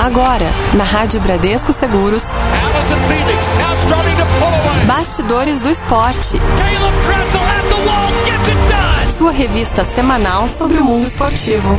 Agora, 0.00 0.46
na 0.72 0.82
Rádio 0.82 1.20
Bradesco 1.20 1.74
Seguros. 1.74 2.24
Bastidores 4.86 5.60
do 5.60 5.68
Esporte. 5.68 6.40
Sua 9.10 9.30
revista 9.30 9.84
semanal 9.84 10.48
sobre 10.48 10.78
o 10.78 10.84
mundo 10.84 11.04
esportivo. 11.04 11.78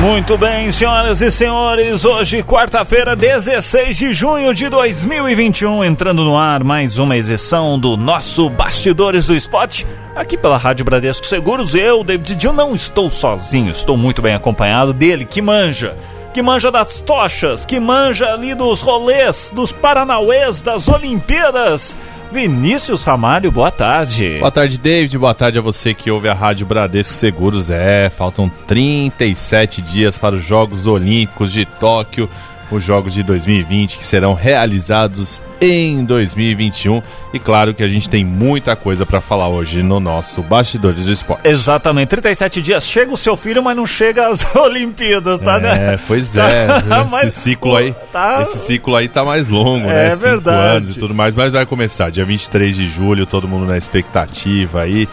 Muito 0.00 0.38
bem, 0.38 0.72
senhoras 0.72 1.20
e 1.20 1.30
senhores, 1.30 2.06
hoje, 2.06 2.42
quarta-feira, 2.42 3.14
16 3.14 3.94
de 3.98 4.14
junho 4.14 4.54
de 4.54 4.70
2021, 4.70 5.84
entrando 5.84 6.24
no 6.24 6.38
ar 6.38 6.64
mais 6.64 6.96
uma 6.96 7.18
edição 7.18 7.78
do 7.78 7.98
nosso 7.98 8.48
Bastidores 8.48 9.26
do 9.26 9.36
Esporte, 9.36 9.86
aqui 10.16 10.38
pela 10.38 10.56
Rádio 10.56 10.86
Bradesco 10.86 11.26
Seguros. 11.26 11.74
Eu, 11.74 12.02
David 12.02 12.34
Dill, 12.34 12.54
não 12.54 12.74
estou 12.74 13.10
sozinho, 13.10 13.70
estou 13.70 13.94
muito 13.94 14.22
bem 14.22 14.34
acompanhado 14.34 14.94
dele, 14.94 15.26
que 15.26 15.42
manja, 15.42 15.94
que 16.32 16.40
manja 16.40 16.70
das 16.70 17.02
tochas, 17.02 17.66
que 17.66 17.78
manja 17.78 18.32
ali 18.32 18.54
dos 18.54 18.80
rolês, 18.80 19.52
dos 19.54 19.70
paranauês, 19.70 20.62
das 20.62 20.88
Olimpíadas. 20.88 21.94
Vinícius 22.32 23.02
Ramalho, 23.02 23.50
boa 23.50 23.72
tarde. 23.72 24.38
Boa 24.38 24.52
tarde, 24.52 24.78
David. 24.78 25.18
Boa 25.18 25.34
tarde 25.34 25.58
a 25.58 25.60
você 25.60 25.92
que 25.92 26.10
ouve 26.10 26.28
a 26.28 26.34
Rádio 26.34 26.64
Bradesco 26.64 27.14
Seguros. 27.14 27.70
É, 27.70 28.08
faltam 28.08 28.48
37 28.68 29.82
dias 29.82 30.16
para 30.16 30.36
os 30.36 30.44
Jogos 30.44 30.86
Olímpicos 30.86 31.52
de 31.52 31.66
Tóquio 31.66 32.30
os 32.76 32.84
Jogos 32.84 33.12
de 33.12 33.22
2020 33.22 33.98
que 33.98 34.04
serão 34.04 34.34
realizados 34.34 35.42
em 35.60 36.04
2021. 36.04 37.02
E 37.32 37.38
claro 37.38 37.74
que 37.74 37.82
a 37.82 37.88
gente 37.88 38.08
tem 38.08 38.24
muita 38.24 38.74
coisa 38.74 39.04
para 39.04 39.20
falar 39.20 39.48
hoje 39.48 39.82
no 39.82 40.00
nosso 40.00 40.42
Bastidores 40.42 41.04
do 41.04 41.12
Esporte. 41.12 41.46
Exatamente, 41.46 42.08
37 42.08 42.62
dias 42.62 42.86
chega 42.86 43.12
o 43.12 43.16
seu 43.16 43.36
filho, 43.36 43.62
mas 43.62 43.76
não 43.76 43.86
chega 43.86 44.28
as 44.28 44.44
Olimpíadas, 44.56 45.38
tá? 45.38 45.58
É, 45.58 45.60
né? 45.60 46.00
pois 46.06 46.36
é. 46.36 46.66
Tá, 46.66 47.06
esse 47.24 47.40
ciclo 47.40 47.76
aí, 47.76 47.94
tá... 48.12 48.46
esse 48.48 48.66
ciclo 48.66 48.96
aí 48.96 49.08
tá 49.08 49.24
mais 49.24 49.48
longo, 49.48 49.86
é, 49.86 49.92
né? 49.92 50.12
É 50.12 50.16
verdade. 50.16 50.76
anos 50.76 50.90
e 50.90 50.94
tudo 50.94 51.14
mais, 51.14 51.34
mas 51.34 51.52
vai 51.52 51.66
começar 51.66 52.10
dia 52.10 52.24
23 52.24 52.76
de 52.76 52.88
julho, 52.88 53.26
todo 53.26 53.46
mundo 53.46 53.66
na 53.66 53.76
expectativa 53.76 54.82
aí. 54.82 55.08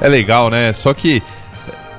É 0.00 0.08
legal, 0.08 0.48
né? 0.48 0.72
Só 0.72 0.94
que 0.94 1.22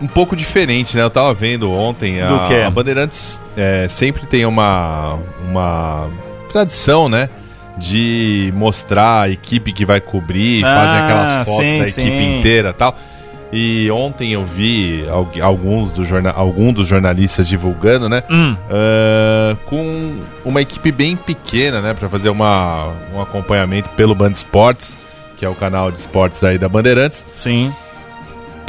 um 0.02 0.07
pouco 0.07 0.35
diferente, 0.35 0.97
né? 0.97 1.03
Eu 1.03 1.09
tava 1.09 1.33
vendo 1.33 1.71
ontem 1.71 2.21
a, 2.21 2.27
Do 2.27 2.35
a 2.35 2.69
Bandeirantes 2.69 3.39
é, 3.55 3.88
sempre 3.88 4.25
tem 4.25 4.45
uma, 4.45 5.19
uma 5.47 6.09
tradição, 6.52 7.07
né? 7.07 7.30
De 7.77 8.52
mostrar 8.55 9.22
a 9.22 9.29
equipe 9.29 9.72
que 9.72 9.85
vai 9.85 10.02
cobrir, 10.02 10.63
ah, 10.66 10.75
fazem 10.75 11.02
aquelas 11.02 11.47
fotos 11.47 11.66
sim, 11.66 11.79
da 11.79 11.88
equipe 11.88 12.17
sim. 12.17 12.39
inteira 12.39 12.73
tal. 12.73 12.95
E 13.53 13.91
ontem 13.91 14.31
eu 14.31 14.45
vi 14.45 15.03
alguns 15.41 15.91
do 15.91 16.05
jornal, 16.05 16.33
algum 16.38 16.72
dos 16.72 16.88
jornalistas 16.88 17.47
divulgando, 17.47 18.07
né? 18.07 18.23
Hum. 18.29 18.53
Uh, 18.53 19.55
com 19.66 20.16
uma 20.45 20.61
equipe 20.61 20.89
bem 20.91 21.17
pequena, 21.17 21.81
né? 21.81 21.94
Para 21.94 22.07
fazer 22.07 22.29
uma, 22.29 22.94
um 23.13 23.22
acompanhamento 23.22 23.89
pelo 23.89 24.16
Band 24.16 24.31
Esportes, 24.31 24.97
que 25.38 25.44
é 25.44 25.49
o 25.49 25.55
canal 25.55 25.91
de 25.91 25.99
esportes 25.99 26.41
aí 26.44 26.57
da 26.57 26.69
Bandeirantes. 26.69 27.25
Sim. 27.35 27.73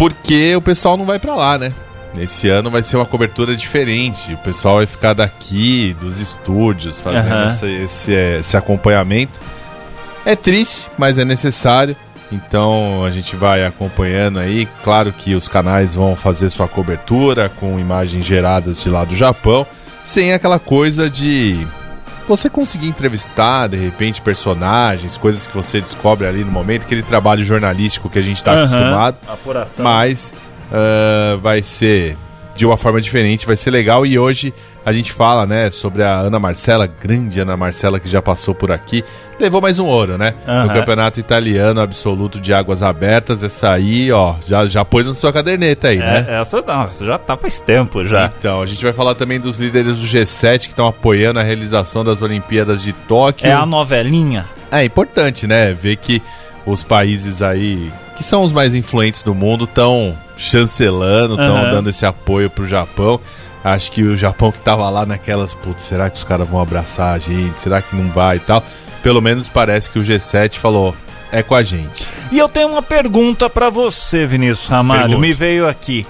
Porque 0.03 0.56
o 0.56 0.61
pessoal 0.61 0.97
não 0.97 1.05
vai 1.05 1.20
para 1.20 1.33
lá, 1.33 1.56
né? 1.56 1.72
Esse 2.19 2.48
ano 2.48 2.69
vai 2.72 2.83
ser 2.83 2.97
uma 2.97 3.06
cobertura 3.06 3.55
diferente. 3.55 4.34
O 4.34 4.39
pessoal 4.39 4.78
vai 4.78 4.86
ficar 4.86 5.12
daqui, 5.12 5.97
dos 6.00 6.19
estúdios, 6.19 7.00
fazendo 7.00 7.33
uhum. 7.33 7.47
esse, 7.47 7.67
esse, 7.67 8.12
esse 8.12 8.56
acompanhamento. 8.56 9.39
É 10.27 10.34
triste, 10.34 10.84
mas 10.98 11.19
é 11.19 11.25
necessário. 11.25 11.94
Então 12.33 13.05
a 13.05 13.12
gente 13.12 13.36
vai 13.36 13.64
acompanhando 13.64 14.41
aí. 14.41 14.67
Claro 14.83 15.12
que 15.12 15.36
os 15.36 15.47
canais 15.47 15.94
vão 15.94 16.16
fazer 16.16 16.50
sua 16.50 16.66
cobertura 16.66 17.48
com 17.48 17.78
imagens 17.78 18.27
geradas 18.27 18.83
de 18.83 18.91
lá 18.91 19.05
do 19.05 19.14
Japão, 19.14 19.64
sem 20.03 20.33
aquela 20.33 20.59
coisa 20.59 21.09
de 21.09 21.64
você 22.27 22.48
conseguir 22.48 22.89
entrevistar, 22.89 23.69
de 23.69 23.77
repente, 23.77 24.21
personagens, 24.22 25.16
coisas 25.16 25.47
que 25.47 25.55
você 25.55 25.81
descobre 25.81 26.27
ali 26.27 26.44
no 26.44 26.50
momento, 26.50 26.83
aquele 26.83 27.03
trabalho 27.03 27.44
jornalístico 27.44 28.09
que 28.09 28.19
a 28.19 28.22
gente 28.22 28.37
está 28.37 28.53
uhum. 28.53 28.65
acostumado. 28.65 29.16
Apuração. 29.28 29.84
Mas 29.84 30.32
uh, 30.71 31.38
vai 31.38 31.62
ser 31.62 32.16
de 32.55 32.66
uma 32.66 32.77
forma 32.77 33.00
diferente, 33.00 33.47
vai 33.47 33.56
ser 33.56 33.71
legal. 33.71 34.05
E 34.06 34.19
hoje 34.19 34.53
a 34.84 34.93
gente 34.93 35.12
fala, 35.12 35.47
né, 35.47 35.70
sobre 35.70 36.03
a 36.03 36.12
Ana 36.12 36.38
Marcela, 36.38 36.87
grande 36.87 37.41
Ana 37.41 37.56
Marcela 37.56 38.00
que 38.00 38.09
já 38.09 38.20
passou 38.20 38.54
por 38.54 38.72
aqui. 38.72 39.04
Levou 39.38 39.60
mais 39.60 39.78
um 39.78 39.87
ouro, 39.87 40.19
né? 40.19 40.34
Uhum. 40.47 40.62
No 40.66 40.72
campeonato 40.72 41.19
italiano 41.19 41.81
absoluto 41.81 42.41
de 42.41 42.53
águas 42.53 42.82
abertas. 42.82 43.43
Essa 43.43 43.70
aí, 43.70 44.10
ó, 44.12 44.34
já, 44.47 44.66
já 44.66 44.84
pôs 44.84 45.06
na 45.06 45.15
sua 45.15 45.32
caderneta 45.32 45.88
aí, 45.88 45.98
é, 45.98 46.00
né? 46.00 46.26
Essa 46.41 46.62
não, 46.62 46.88
já 46.88 47.19
tá 47.19 47.37
faz 47.37 47.60
tempo 47.60 48.04
já. 48.04 48.31
Então, 48.38 48.62
a 48.62 48.66
gente 48.66 48.82
vai 48.82 48.93
falar 48.93 49.15
também 49.15 49.41
dos 49.41 49.59
líderes 49.59 49.98
do 49.98 50.06
G7 50.06 50.60
que 50.60 50.66
estão 50.69 50.87
apoiando 50.87 51.38
a 51.38 51.43
realização 51.43 52.04
das 52.04 52.22
Olimpíadas 52.22 52.82
de 52.82 52.93
Tóquio. 52.93 53.47
É 53.47 53.53
a 53.53 53.66
novelinha. 53.66 54.44
É 54.70 54.84
importante, 54.84 55.47
né? 55.47 55.72
Ver 55.72 55.97
que 55.97 56.22
os 56.64 56.82
países 56.82 57.43
aí 57.43 57.91
que 58.17 58.23
são 58.23 58.43
os 58.43 58.53
mais 58.53 58.75
influentes 58.75 59.23
do 59.23 59.34
mundo 59.34 59.65
estão 59.65 60.17
chancelando, 60.37 61.34
estão 61.34 61.56
uhum. 61.56 61.71
dando 61.71 61.91
esse 61.91 62.05
apoio 62.05 62.50
pro 62.50 62.67
Japão. 62.69 63.21
Acho 63.65 63.93
que 63.93 64.03
o 64.03 64.17
Japão 64.17 64.50
que 64.50 64.61
tava 64.61 64.89
lá 64.91 65.06
naquelas, 65.06 65.55
putz, 65.55 65.84
será 65.84 66.11
que 66.11 66.19
os 66.19 66.25
caras 66.25 66.49
vão 66.49 66.61
abraçar 66.61 67.15
a 67.15 67.19
gente? 67.19 67.61
Será 67.61 67.81
que 67.81 67.95
não 67.95 68.09
vai 68.11 68.37
e 68.37 68.41
tal? 68.41 68.62
Pelo 69.03 69.21
menos 69.21 69.49
parece 69.49 69.89
que 69.89 69.99
o 69.99 70.03
G7 70.03 70.56
falou, 70.56 70.95
é 71.31 71.43
com 71.43 71.55
a 71.55 71.62
gente. 71.62 72.06
E 72.31 72.39
eu 72.39 72.49
tenho 72.49 72.69
uma 72.69 72.83
pergunta 72.83 73.49
para 73.49 73.71
você, 73.71 74.27
Vinícius 74.27 74.69
Ramalho, 74.69 75.03
Pergunte. 75.03 75.21
me 75.21 75.33
veio 75.33 75.69
aqui. 75.69 76.06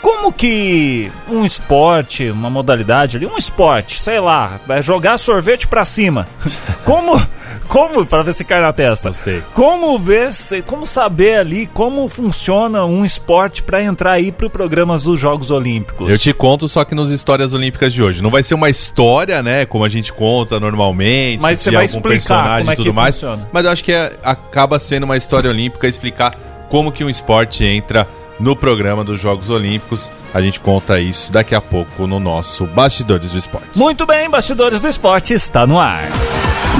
Como 0.00 0.32
que 0.32 1.10
um 1.28 1.44
esporte, 1.44 2.30
uma 2.30 2.48
modalidade 2.48 3.16
ali, 3.16 3.26
um 3.26 3.36
esporte, 3.36 4.00
sei 4.00 4.20
lá, 4.20 4.60
vai 4.66 4.82
jogar 4.82 5.18
sorvete 5.18 5.66
para 5.66 5.84
cima. 5.84 6.26
Como 6.84 7.20
como 7.68 8.04
para 8.06 8.22
ver 8.22 8.32
se 8.32 8.44
cai 8.44 8.60
na 8.60 8.72
testa. 8.72 9.10
Gostei. 9.10 9.42
Como 9.54 9.98
ver, 9.98 10.32
como 10.66 10.86
saber 10.86 11.38
ali 11.38 11.66
como 11.66 12.08
funciona 12.08 12.84
um 12.84 13.04
esporte 13.04 13.62
para 13.62 13.82
entrar 13.82 14.12
aí 14.12 14.32
pro 14.32 14.48
programas 14.48 15.04
dos 15.04 15.20
Jogos 15.20 15.50
Olímpicos? 15.50 16.10
Eu 16.10 16.18
te 16.18 16.32
conto 16.32 16.66
só 16.66 16.84
que 16.84 16.94
nos 16.94 17.10
histórias 17.10 17.52
olímpicas 17.52 17.92
de 17.92 18.02
hoje. 18.02 18.22
Não 18.22 18.30
vai 18.30 18.42
ser 18.42 18.54
uma 18.54 18.70
história, 18.70 19.42
né, 19.42 19.66
como 19.66 19.84
a 19.84 19.88
gente 19.88 20.12
conta 20.12 20.58
normalmente, 20.58 21.40
mas 21.40 21.60
você 21.60 21.70
vai 21.70 21.84
explicar 21.84 22.58
como 22.58 22.70
é 22.70 22.76
que 22.76 22.82
tudo 22.82 22.94
mais, 22.94 23.14
funciona. 23.14 23.48
Mas 23.52 23.64
eu 23.64 23.70
acho 23.70 23.84
que 23.84 23.92
é, 23.92 24.12
acaba 24.24 24.78
sendo 24.78 25.04
uma 25.04 25.16
história 25.16 25.50
olímpica 25.50 25.86
explicar 25.86 26.34
como 26.70 26.90
que 26.90 27.04
um 27.04 27.10
esporte 27.10 27.64
entra 27.64 28.08
no 28.38 28.54
programa 28.54 29.04
dos 29.04 29.20
Jogos 29.20 29.50
Olímpicos. 29.50 30.10
A 30.32 30.40
gente 30.40 30.60
conta 30.60 31.00
isso 31.00 31.32
daqui 31.32 31.54
a 31.54 31.60
pouco 31.60 32.06
no 32.06 32.20
nosso 32.20 32.66
Bastidores 32.66 33.32
do 33.32 33.38
Esporte. 33.38 33.68
Muito 33.74 34.06
bem, 34.06 34.28
Bastidores 34.28 34.80
do 34.80 34.88
Esporte 34.88 35.34
está 35.34 35.66
no 35.66 35.78
ar. 35.78 36.02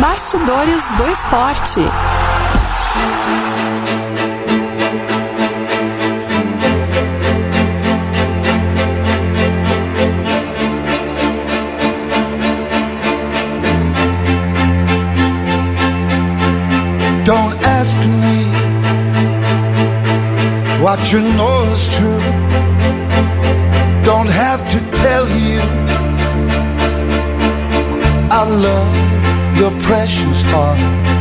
Bastidores 0.00 0.88
do 0.96 1.08
Esporte. 1.10 1.80
You 21.12 21.20
know 21.20 21.64
is 21.72 21.88
true. 21.96 22.20
Don't 24.02 24.28
have 24.28 24.60
to 24.69 24.78
tell 24.98 25.26
you 25.26 25.60
I 28.30 28.44
love 28.44 29.58
your 29.58 29.70
precious 29.80 30.42
heart. 30.42 31.18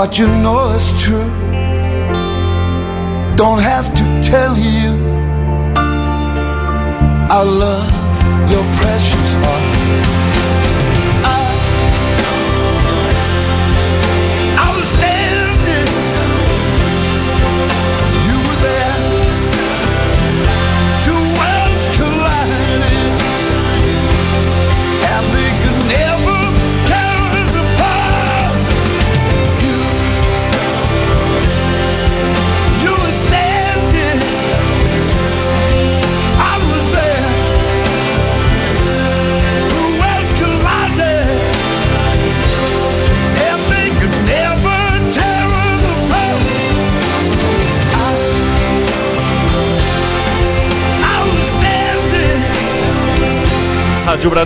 What 0.00 0.18
you 0.18 0.26
know 0.42 0.70
is 0.70 0.88
true. 1.02 1.30
Don't 3.36 3.60
have 3.60 3.86
to 3.98 4.04
tell 4.24 4.56
you 4.56 4.92
I 7.36 7.42
love 7.42 7.99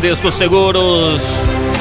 Bradesco 0.04 0.30
Seguros. 0.30 1.18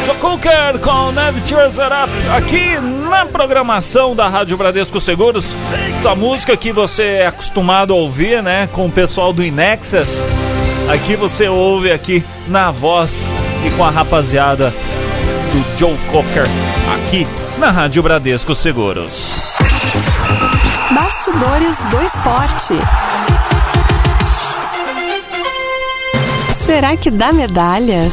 Joe 0.06 0.80
com 0.80 1.12
It 1.36 1.54
Up 1.88 2.10
aqui 2.38 2.80
na 3.10 3.26
programação 3.26 4.16
da 4.16 4.30
Rádio 4.30 4.56
Bradesco 4.56 5.02
Seguros. 5.02 5.44
Essa 6.00 6.16
música 6.16 6.56
que 6.56 6.72
você 6.72 7.04
é 7.04 7.28
acostumado 7.28 7.92
a 7.92 7.98
ouvir, 7.98 8.42
né, 8.42 8.70
com 8.72 8.86
o 8.86 8.90
pessoal 8.90 9.34
do 9.34 9.44
Inexus. 9.44 10.24
Aqui 10.88 11.18
você 11.18 11.50
ouve 11.50 11.92
aqui 11.92 12.24
na 12.48 12.72
voz 12.72 13.28
e 13.68 13.70
com 13.72 13.84
a 13.84 13.90
rapaziada 13.90 14.74
do 15.52 15.78
Joe 15.78 15.98
Cocker 16.10 16.48
aqui 16.96 17.28
na 17.58 17.72
Rádio 17.72 18.02
Bradesco 18.02 18.56
Seguros. 18.56 19.58
Bastidores 20.96 21.78
do 21.92 22.02
esporte. 22.02 22.80
Será 26.66 26.96
que 26.96 27.12
dá 27.12 27.34
medalha? 27.34 28.10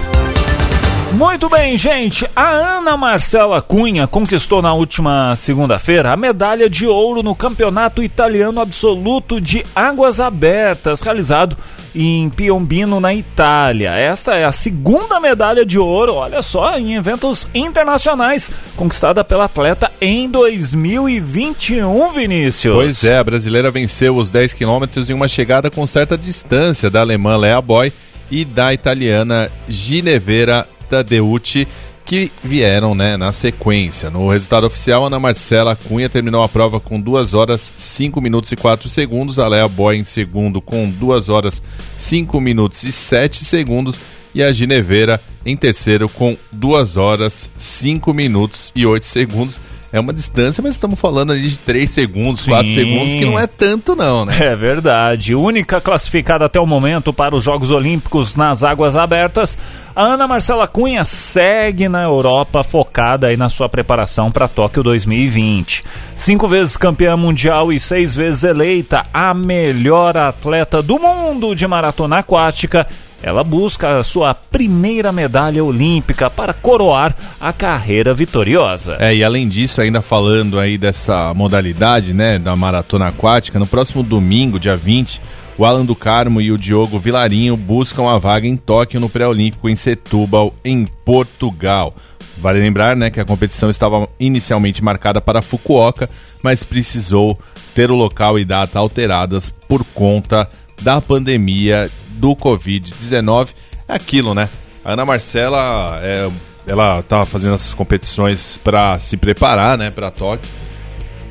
Muito 1.13 1.49
bem, 1.49 1.79
gente. 1.79 2.27
A 2.35 2.51
Ana 2.51 2.97
Marcela 2.97 3.63
Cunha 3.63 4.09
conquistou 4.09 4.61
na 4.61 4.75
última 4.75 5.37
segunda-feira 5.37 6.13
a 6.13 6.17
medalha 6.17 6.69
de 6.69 6.85
ouro 6.85 7.23
no 7.23 7.33
Campeonato 7.33 8.03
Italiano 8.03 8.61
Absoluto 8.61 9.41
de 9.41 9.65
Águas 9.75 10.19
Abertas, 10.19 11.01
realizado 11.01 11.57
em 11.95 12.29
Piombino, 12.29 12.99
na 12.99 13.15
Itália. 13.15 13.91
Esta 13.91 14.35
é 14.35 14.45
a 14.45 14.53
segunda 14.53 15.21
medalha 15.21 15.65
de 15.65 15.79
ouro, 15.79 16.15
olha 16.15 16.43
só, 16.43 16.77
em 16.77 16.97
eventos 16.97 17.49
internacionais, 17.55 18.51
conquistada 18.77 19.23
pela 19.23 19.45
atleta 19.45 19.91
em 20.01 20.29
2021, 20.29 22.13
Vinícius. 22.13 22.75
Pois 22.75 23.05
é, 23.05 23.17
a 23.17 23.25
brasileira 23.25 23.71
venceu 23.71 24.17
os 24.17 24.29
10 24.29 24.55
quilômetros 24.55 25.09
em 25.09 25.15
uma 25.15 25.29
chegada 25.29 25.71
com 25.71 25.87
certa 25.87 26.19
distância 26.19 26.91
da 26.91 27.01
alemã 27.01 27.37
Lea 27.37 27.61
Boy 27.61 27.93
e 28.31 28.45
da 28.45 28.73
italiana 28.73 29.51
Ginevera 29.69 30.67
Tadeucci, 30.89 31.67
que 32.05 32.31
vieram 32.43 32.95
né, 32.95 33.17
na 33.17 33.33
sequência. 33.33 34.11
No 34.11 34.29
resultado 34.29 34.67
oficial, 34.67 35.07
Ana 35.07 35.21
Marcela 35.21 35.77
Cunha 35.77 36.09
terminou 36.09 36.43
a 36.43 36.49
prova 36.49 36.81
com 36.81 37.01
2 37.01 37.35
horas 37.35 37.73
5 37.77 38.21
minutos 38.21 38.51
e 38.51 38.57
4 38.57 38.89
segundos, 38.89 39.39
a 39.39 39.47
Lea 39.47 39.69
Boy 39.69 39.97
em 39.97 40.05
segundo 40.05 40.61
com 40.61 40.91
2 40.91 41.29
horas 41.29 41.63
5 41.97 42.41
minutos 42.41 42.83
e 42.83 42.91
7 42.91 43.45
segundos 43.45 43.99
e 44.35 44.43
a 44.43 44.53
Ginevera 44.53 45.21
em 45.45 45.57
terceiro 45.57 46.09
com 46.09 46.37
2 46.53 46.97
horas 46.97 47.49
5 47.59 48.13
minutos 48.13 48.73
e 48.75 48.85
8 48.85 49.07
segundos. 49.07 49.59
É 49.93 49.99
uma 49.99 50.13
distância, 50.13 50.63
mas 50.63 50.73
estamos 50.73 51.01
falando 51.01 51.33
ali 51.33 51.49
de 51.49 51.59
3 51.59 51.91
segundos, 51.91 52.45
4 52.45 52.65
Sim. 52.65 52.75
segundos, 52.75 53.15
que 53.15 53.25
não 53.25 53.39
é 53.39 53.47
tanto 53.49 53.97
não, 53.97 54.25
né? 54.25 54.37
É 54.41 54.55
verdade. 54.55 55.35
Única 55.35 55.81
classificada 55.81 56.45
até 56.45 56.61
o 56.61 56.67
momento 56.67 57.13
para 57.13 57.35
os 57.35 57.43
Jogos 57.43 57.71
Olímpicos 57.71 58.37
nas 58.37 58.63
águas 58.63 58.95
abertas, 58.95 59.59
a 59.95 60.05
Ana 60.05 60.29
Marcela 60.29 60.69
Cunha 60.69 61.05
segue 61.05 61.89
na 61.89 62.05
Europa 62.05 62.63
focada 62.63 63.27
aí 63.27 63.37
na 63.37 63.49
sua 63.49 63.69
preparação 63.69 64.31
para 64.31 64.47
Tóquio 64.47 64.83
2020. 64.83 65.85
Cinco 66.15 66.47
vezes 66.47 66.77
campeã 66.77 67.17
mundial 67.17 67.73
e 67.73 67.81
seis 67.81 68.15
vezes 68.15 68.45
eleita 68.45 69.07
a 69.13 69.35
melhor 69.35 70.17
atleta 70.17 70.81
do 70.81 70.99
mundo 70.99 71.55
de 71.55 71.67
maratona 71.67 72.19
aquática. 72.19 72.87
Ela 73.23 73.45
busca 73.45 73.97
a 73.97 74.05
sua 74.05 74.35
primeira 74.35 75.13
medalha 75.13 75.63
olímpica 75.63 76.31
para 76.31 76.55
coroar 76.55 77.15
a 77.41 77.53
carreira 77.53 78.15
vitoriosa. 78.15 78.97
É, 78.99 79.15
e 79.15 79.23
além 79.23 79.49
disso, 79.49 79.81
ainda 79.81 80.01
falando 80.01 80.59
aí 80.59 80.79
dessa 80.79 81.35
modalidade, 81.35 82.15
né, 82.15 82.39
da 82.39 82.57
maratona 82.57 83.09
aquática, 83.09 83.59
no 83.59 83.67
próximo 83.67 84.03
domingo, 84.03 84.59
dia 84.59 84.77
20, 84.77 85.21
o 85.59 85.67
Alan 85.67 85.85
do 85.85 85.95
Carmo 85.95 86.41
e 86.41 86.51
o 86.51 86.57
Diogo 86.57 86.99
Vilarinho 86.99 87.55
buscam 87.57 88.09
a 88.09 88.17
vaga 88.17 88.47
em 88.47 88.57
Tóquio 88.57 88.99
no 88.99 89.11
pré-olímpico 89.11 89.69
em 89.69 89.77
Setúbal, 89.77 90.55
em 90.65 90.87
Portugal. 91.05 91.95
Vale 92.39 92.59
lembrar, 92.59 92.97
né, 92.97 93.11
que 93.11 93.21
a 93.21 93.25
competição 93.27 93.69
estava 93.69 94.09
inicialmente 94.19 94.83
marcada 94.83 95.21
para 95.21 95.43
Fukuoka, 95.43 96.09
mas 96.43 96.63
precisou 96.63 97.39
ter 97.75 97.91
o 97.91 97.95
local 97.95 98.39
e 98.39 98.45
data 98.47 98.79
alteradas 98.79 99.51
por 99.69 99.85
conta 99.93 100.49
da 100.81 101.01
pandemia 101.01 101.91
do 102.13 102.35
Covid-19. 102.37 103.51
É 103.89 103.95
aquilo, 103.95 104.35
né? 104.35 104.49
A 104.85 104.93
Ana 104.93 105.05
Marcela, 105.05 106.01
é, 106.03 106.31
ela 106.67 107.01
estava 107.01 107.27
fazendo 107.27 107.55
essas 107.55 107.75
competições 107.75 108.59
para 108.63 108.99
se 109.01 109.17
preparar, 109.17 109.77
né, 109.77 109.91
para 109.91 110.11
Tóquio. 110.11 110.51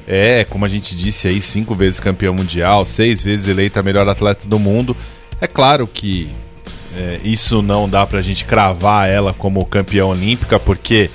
É, 0.07 0.43
como 0.45 0.65
a 0.65 0.67
gente 0.67 0.95
disse 0.95 1.27
aí, 1.27 1.39
cinco 1.39 1.75
vezes 1.75 1.99
campeã 1.99 2.31
mundial, 2.31 2.85
seis 2.85 3.23
vezes 3.23 3.47
eleita 3.47 3.79
a 3.79 3.83
melhor 3.83 4.07
atleta 4.09 4.47
do 4.47 4.57
mundo. 4.57 4.95
É 5.39 5.47
claro 5.47 5.85
que 5.85 6.29
é, 6.97 7.19
isso 7.23 7.61
não 7.61 7.87
dá 7.87 8.05
pra 8.07 8.21
gente 8.21 8.43
cravar 8.43 9.07
ela 9.07 9.33
como 9.33 9.63
campeã 9.65 10.05
olímpica, 10.05 10.59
porque 10.59 11.09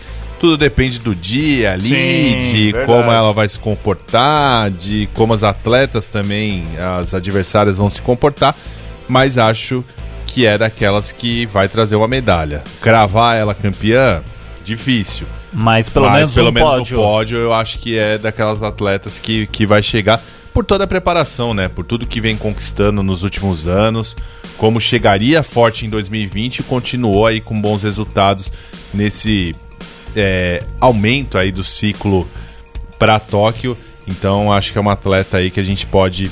tudo 0.44 0.58
depende 0.58 0.98
do 0.98 1.14
dia 1.14 1.72
ali, 1.72 1.88
Sim, 1.88 2.52
de 2.52 2.72
verdade. 2.72 2.86
como 2.86 3.10
ela 3.10 3.32
vai 3.32 3.48
se 3.48 3.58
comportar, 3.58 4.70
de 4.70 5.08
como 5.14 5.32
as 5.32 5.42
atletas 5.42 6.08
também, 6.08 6.66
as 6.98 7.14
adversárias 7.14 7.78
vão 7.78 7.88
se 7.88 8.02
comportar, 8.02 8.54
mas 9.08 9.38
acho 9.38 9.82
que 10.26 10.44
é 10.44 10.58
daquelas 10.58 11.12
que 11.12 11.46
vai 11.46 11.66
trazer 11.66 11.96
uma 11.96 12.06
medalha. 12.06 12.62
Cravar 12.82 13.38
ela 13.38 13.54
campeã, 13.54 14.22
difícil. 14.62 15.26
Mas 15.50 15.88
pelo 15.88 16.10
Mas 16.10 16.16
menos 16.16 16.34
pelo 16.34 16.50
um 16.50 16.52
menos 16.52 16.70
pódio. 16.70 16.96
no 16.98 17.02
pódio 17.02 17.38
eu 17.38 17.54
acho 17.54 17.78
que 17.78 17.96
é 17.96 18.18
daquelas 18.18 18.62
atletas 18.62 19.18
que, 19.18 19.46
que 19.46 19.64
vai 19.64 19.82
chegar 19.82 20.20
por 20.52 20.62
toda 20.62 20.84
a 20.84 20.86
preparação, 20.86 21.54
né? 21.54 21.68
Por 21.68 21.86
tudo 21.86 22.06
que 22.06 22.20
vem 22.20 22.36
conquistando 22.36 23.02
nos 23.02 23.22
últimos 23.22 23.66
anos, 23.66 24.14
como 24.58 24.78
chegaria 24.78 25.42
forte 25.42 25.86
em 25.86 25.88
2020 25.88 26.58
e 26.58 26.62
continuou 26.64 27.26
aí 27.26 27.40
com 27.40 27.58
bons 27.58 27.82
resultados 27.82 28.52
nesse 28.92 29.56
é, 30.16 30.62
aumento 30.80 31.38
aí 31.38 31.50
do 31.50 31.64
ciclo 31.64 32.28
para 32.98 33.18
Tóquio. 33.18 33.76
Então 34.06 34.52
acho 34.52 34.72
que 34.72 34.78
é 34.78 34.80
uma 34.80 34.92
atleta 34.92 35.38
aí 35.38 35.50
que 35.50 35.60
a 35.60 35.64
gente 35.64 35.86
pode 35.86 36.30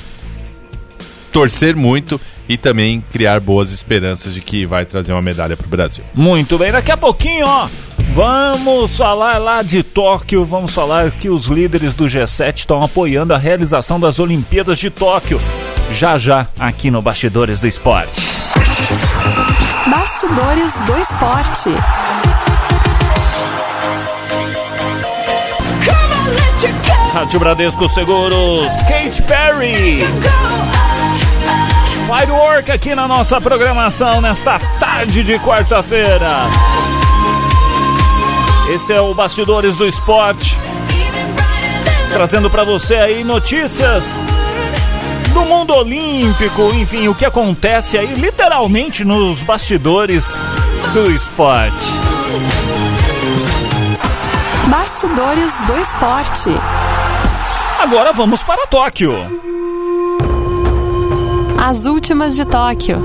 torcer 1.33 1.75
muito 1.75 2.21
e 2.49 2.57
também 2.57 3.03
criar 3.12 3.41
boas 3.41 3.71
esperanças 3.71 4.35
de 4.35 4.41
que 4.41 4.67
vai 4.67 4.85
trazer 4.85 5.12
uma 5.12 5.23
medalha 5.23 5.57
para 5.57 5.67
o 5.67 5.71
Brasil. 5.71 6.05
Muito 6.15 6.59
bem, 6.59 6.71
daqui 6.71 6.93
a 6.93 6.97
pouquinho, 6.97 7.47
ó. 7.47 7.69
Vamos 8.15 8.95
falar 8.95 9.39
lá 9.39 9.62
de 9.62 9.83
Tóquio, 9.83 10.45
vamos 10.45 10.75
falar 10.75 11.11
que 11.11 11.31
os 11.31 11.47
líderes 11.47 11.95
do 11.95 12.05
G7 12.05 12.59
estão 12.59 12.83
apoiando 12.83 13.33
a 13.33 13.39
realização 13.39 13.99
das 13.99 14.19
Olimpíadas 14.19 14.79
de 14.79 14.91
Tóquio. 14.91 15.41
Já 15.95 16.19
já, 16.19 16.47
aqui 16.59 16.91
no 16.91 17.01
Bastidores 17.01 17.61
do 17.61 17.69
Esporte. 17.69 18.21
Bastidores 19.87 20.79
do 20.87 20.99
esporte. 20.99 21.71
Rádio 27.12 27.38
Bradesco 27.38 27.87
Seguros, 27.90 28.73
Kate 28.88 29.23
Perry. 29.23 29.99
Firework 32.07 32.73
aqui 32.73 32.95
na 32.95 33.07
nossa 33.07 33.38
programação 33.38 34.23
nesta 34.23 34.59
tarde 34.81 35.23
de 35.23 35.38
quarta-feira. 35.38 36.31
Esse 38.71 38.95
é 38.95 39.00
o 39.00 39.12
Bastidores 39.12 39.76
do 39.76 39.87
Esporte, 39.87 40.57
trazendo 42.11 42.49
para 42.49 42.64
você 42.64 42.95
aí 42.95 43.23
notícias 43.23 44.19
do 45.35 45.45
mundo 45.45 45.75
olímpico, 45.75 46.73
enfim, 46.75 47.09
o 47.09 47.14
que 47.14 47.26
acontece 47.26 47.99
aí 47.99 48.14
literalmente 48.14 49.04
nos 49.04 49.42
bastidores 49.42 50.35
do 50.95 51.11
esporte. 51.11 51.87
Bastidores 54.69 55.59
do 55.66 55.76
esporte. 55.78 56.50
Agora 57.83 58.12
vamos 58.12 58.45
para 58.45 58.65
Tóquio. 58.69 59.12
As 61.59 61.85
últimas 61.85 62.37
de 62.37 62.45
Tóquio. 62.45 63.01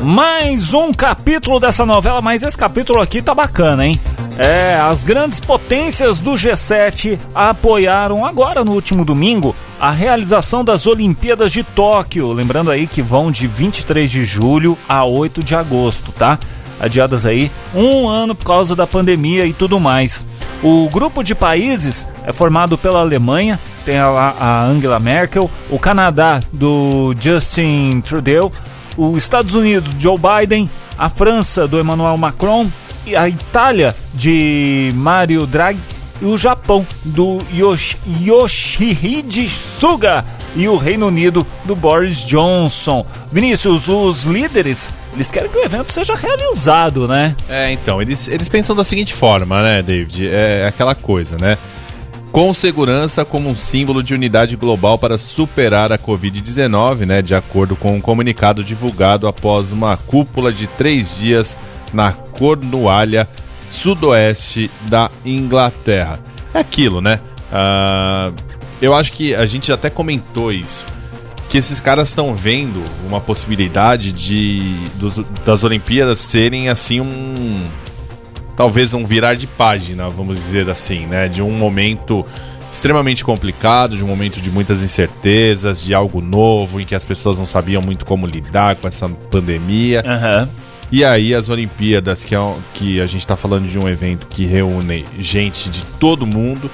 Mais 0.00 0.72
um 0.72 0.92
capítulo 0.92 1.58
dessa 1.58 1.84
novela, 1.84 2.22
mas 2.22 2.44
esse 2.44 2.56
capítulo 2.56 3.00
aqui 3.00 3.20
tá 3.20 3.34
bacana, 3.34 3.84
hein? 3.84 4.00
É, 4.38 4.76
as 4.80 5.02
grandes 5.02 5.40
potências 5.40 6.20
do 6.20 6.34
G7 6.34 7.18
apoiaram 7.34 8.24
agora 8.24 8.64
no 8.64 8.74
último 8.74 9.04
domingo 9.04 9.54
a 9.80 9.90
realização 9.90 10.64
das 10.64 10.86
Olimpíadas 10.86 11.50
de 11.50 11.64
Tóquio. 11.64 12.32
Lembrando 12.32 12.70
aí 12.70 12.86
que 12.86 13.02
vão 13.02 13.32
de 13.32 13.48
23 13.48 14.08
de 14.08 14.24
julho 14.24 14.78
a 14.88 15.04
8 15.04 15.42
de 15.42 15.56
agosto, 15.56 16.12
tá? 16.12 16.38
Adiadas 16.80 17.26
aí 17.26 17.52
um 17.74 18.08
ano 18.08 18.34
por 18.34 18.46
causa 18.46 18.74
da 18.74 18.86
pandemia 18.86 19.46
e 19.46 19.52
tudo 19.52 19.78
mais. 19.78 20.24
O 20.62 20.88
grupo 20.90 21.22
de 21.22 21.34
países 21.34 22.06
é 22.24 22.32
formado 22.32 22.76
pela 22.76 23.00
Alemanha, 23.00 23.58
tem 23.84 24.00
lá 24.00 24.34
a 24.38 24.64
Angela 24.64 24.98
Merkel, 24.98 25.50
o 25.70 25.78
Canadá 25.78 26.40
do 26.52 27.14
Justin 27.18 28.00
Trudeau, 28.00 28.52
os 28.96 29.22
Estados 29.22 29.54
Unidos 29.54 29.94
Joe 29.98 30.18
Biden, 30.18 30.70
a 30.98 31.08
França 31.08 31.66
do 31.68 31.78
Emmanuel 31.78 32.16
Macron, 32.16 32.66
e 33.06 33.16
a 33.16 33.28
Itália 33.28 33.94
de 34.14 34.92
Mario 34.94 35.46
Draghi 35.46 35.80
e 36.20 36.24
o 36.26 36.36
Japão 36.36 36.86
do 37.04 37.38
Yoshi, 37.52 37.96
Yoshihide 38.22 39.48
Suga 39.48 40.24
e 40.56 40.68
o 40.68 40.76
Reino 40.76 41.06
Unido 41.06 41.46
do 41.64 41.76
Boris 41.76 42.18
Johnson. 42.18 43.04
Vinícius, 43.30 43.88
os 43.88 44.24
líderes, 44.24 44.90
eles 45.12 45.30
querem 45.30 45.50
que 45.50 45.58
o 45.58 45.64
evento 45.64 45.92
seja 45.92 46.14
realizado, 46.14 47.06
né? 47.06 47.34
É, 47.48 47.70
então, 47.72 48.00
eles, 48.00 48.28
eles 48.28 48.48
pensam 48.48 48.74
da 48.74 48.84
seguinte 48.84 49.14
forma, 49.14 49.62
né, 49.62 49.82
David? 49.82 50.28
É 50.28 50.66
aquela 50.66 50.94
coisa, 50.94 51.36
né? 51.40 51.58
Com 52.32 52.54
segurança 52.54 53.24
como 53.24 53.48
um 53.48 53.56
símbolo 53.56 54.02
de 54.02 54.14
unidade 54.14 54.54
global 54.54 54.96
para 54.96 55.18
superar 55.18 55.90
a 55.92 55.98
Covid-19, 55.98 57.06
né? 57.06 57.22
De 57.22 57.34
acordo 57.34 57.74
com 57.74 57.96
um 57.96 58.00
comunicado 58.00 58.62
divulgado 58.62 59.26
após 59.26 59.72
uma 59.72 59.96
cúpula 59.96 60.52
de 60.52 60.66
três 60.68 61.16
dias 61.16 61.56
na 61.92 62.12
Cornualha, 62.12 63.28
sudoeste 63.68 64.70
da 64.82 65.10
Inglaterra. 65.24 66.20
É 66.54 66.60
aquilo, 66.60 67.00
né? 67.00 67.20
Ah, 67.52 68.30
eu 68.80 68.94
acho 68.94 69.12
que 69.12 69.34
a 69.34 69.46
gente 69.46 69.72
até 69.72 69.90
comentou 69.90 70.52
isso. 70.52 70.84
Que 71.48 71.58
esses 71.58 71.80
caras 71.80 72.08
estão 72.08 72.34
vendo 72.34 72.82
uma 73.06 73.20
possibilidade 73.20 74.12
de 74.12 74.60
dos- 74.96 75.24
das 75.44 75.64
Olimpíadas 75.64 76.20
serem 76.20 76.68
assim 76.68 77.00
um. 77.00 77.60
Talvez 78.56 78.92
um 78.94 79.04
virar 79.04 79.34
de 79.34 79.46
página, 79.46 80.08
vamos 80.08 80.36
dizer 80.38 80.68
assim, 80.70 81.06
né? 81.06 81.28
De 81.28 81.42
um 81.42 81.50
momento 81.50 82.24
extremamente 82.70 83.24
complicado, 83.24 83.96
de 83.96 84.04
um 84.04 84.06
momento 84.06 84.40
de 84.40 84.48
muitas 84.50 84.80
incertezas, 84.82 85.82
de 85.82 85.92
algo 85.92 86.20
novo, 86.20 86.80
em 86.80 86.84
que 86.84 86.94
as 86.94 87.04
pessoas 87.04 87.36
não 87.38 87.46
sabiam 87.46 87.82
muito 87.82 88.04
como 88.04 88.26
lidar 88.26 88.76
com 88.76 88.86
essa 88.86 89.08
pandemia. 89.08 90.04
Aham. 90.06 90.48
E 90.92 91.04
aí 91.04 91.34
as 91.34 91.48
Olimpíadas, 91.48 92.22
que, 92.22 92.34
é 92.34 92.54
que 92.74 93.00
a 93.00 93.06
gente 93.06 93.26
tá 93.26 93.34
falando 93.34 93.68
de 93.68 93.78
um 93.78 93.88
evento 93.88 94.26
que 94.28 94.44
reúne 94.44 95.04
gente 95.18 95.68
de 95.70 95.82
todo 95.98 96.26
mundo, 96.26 96.70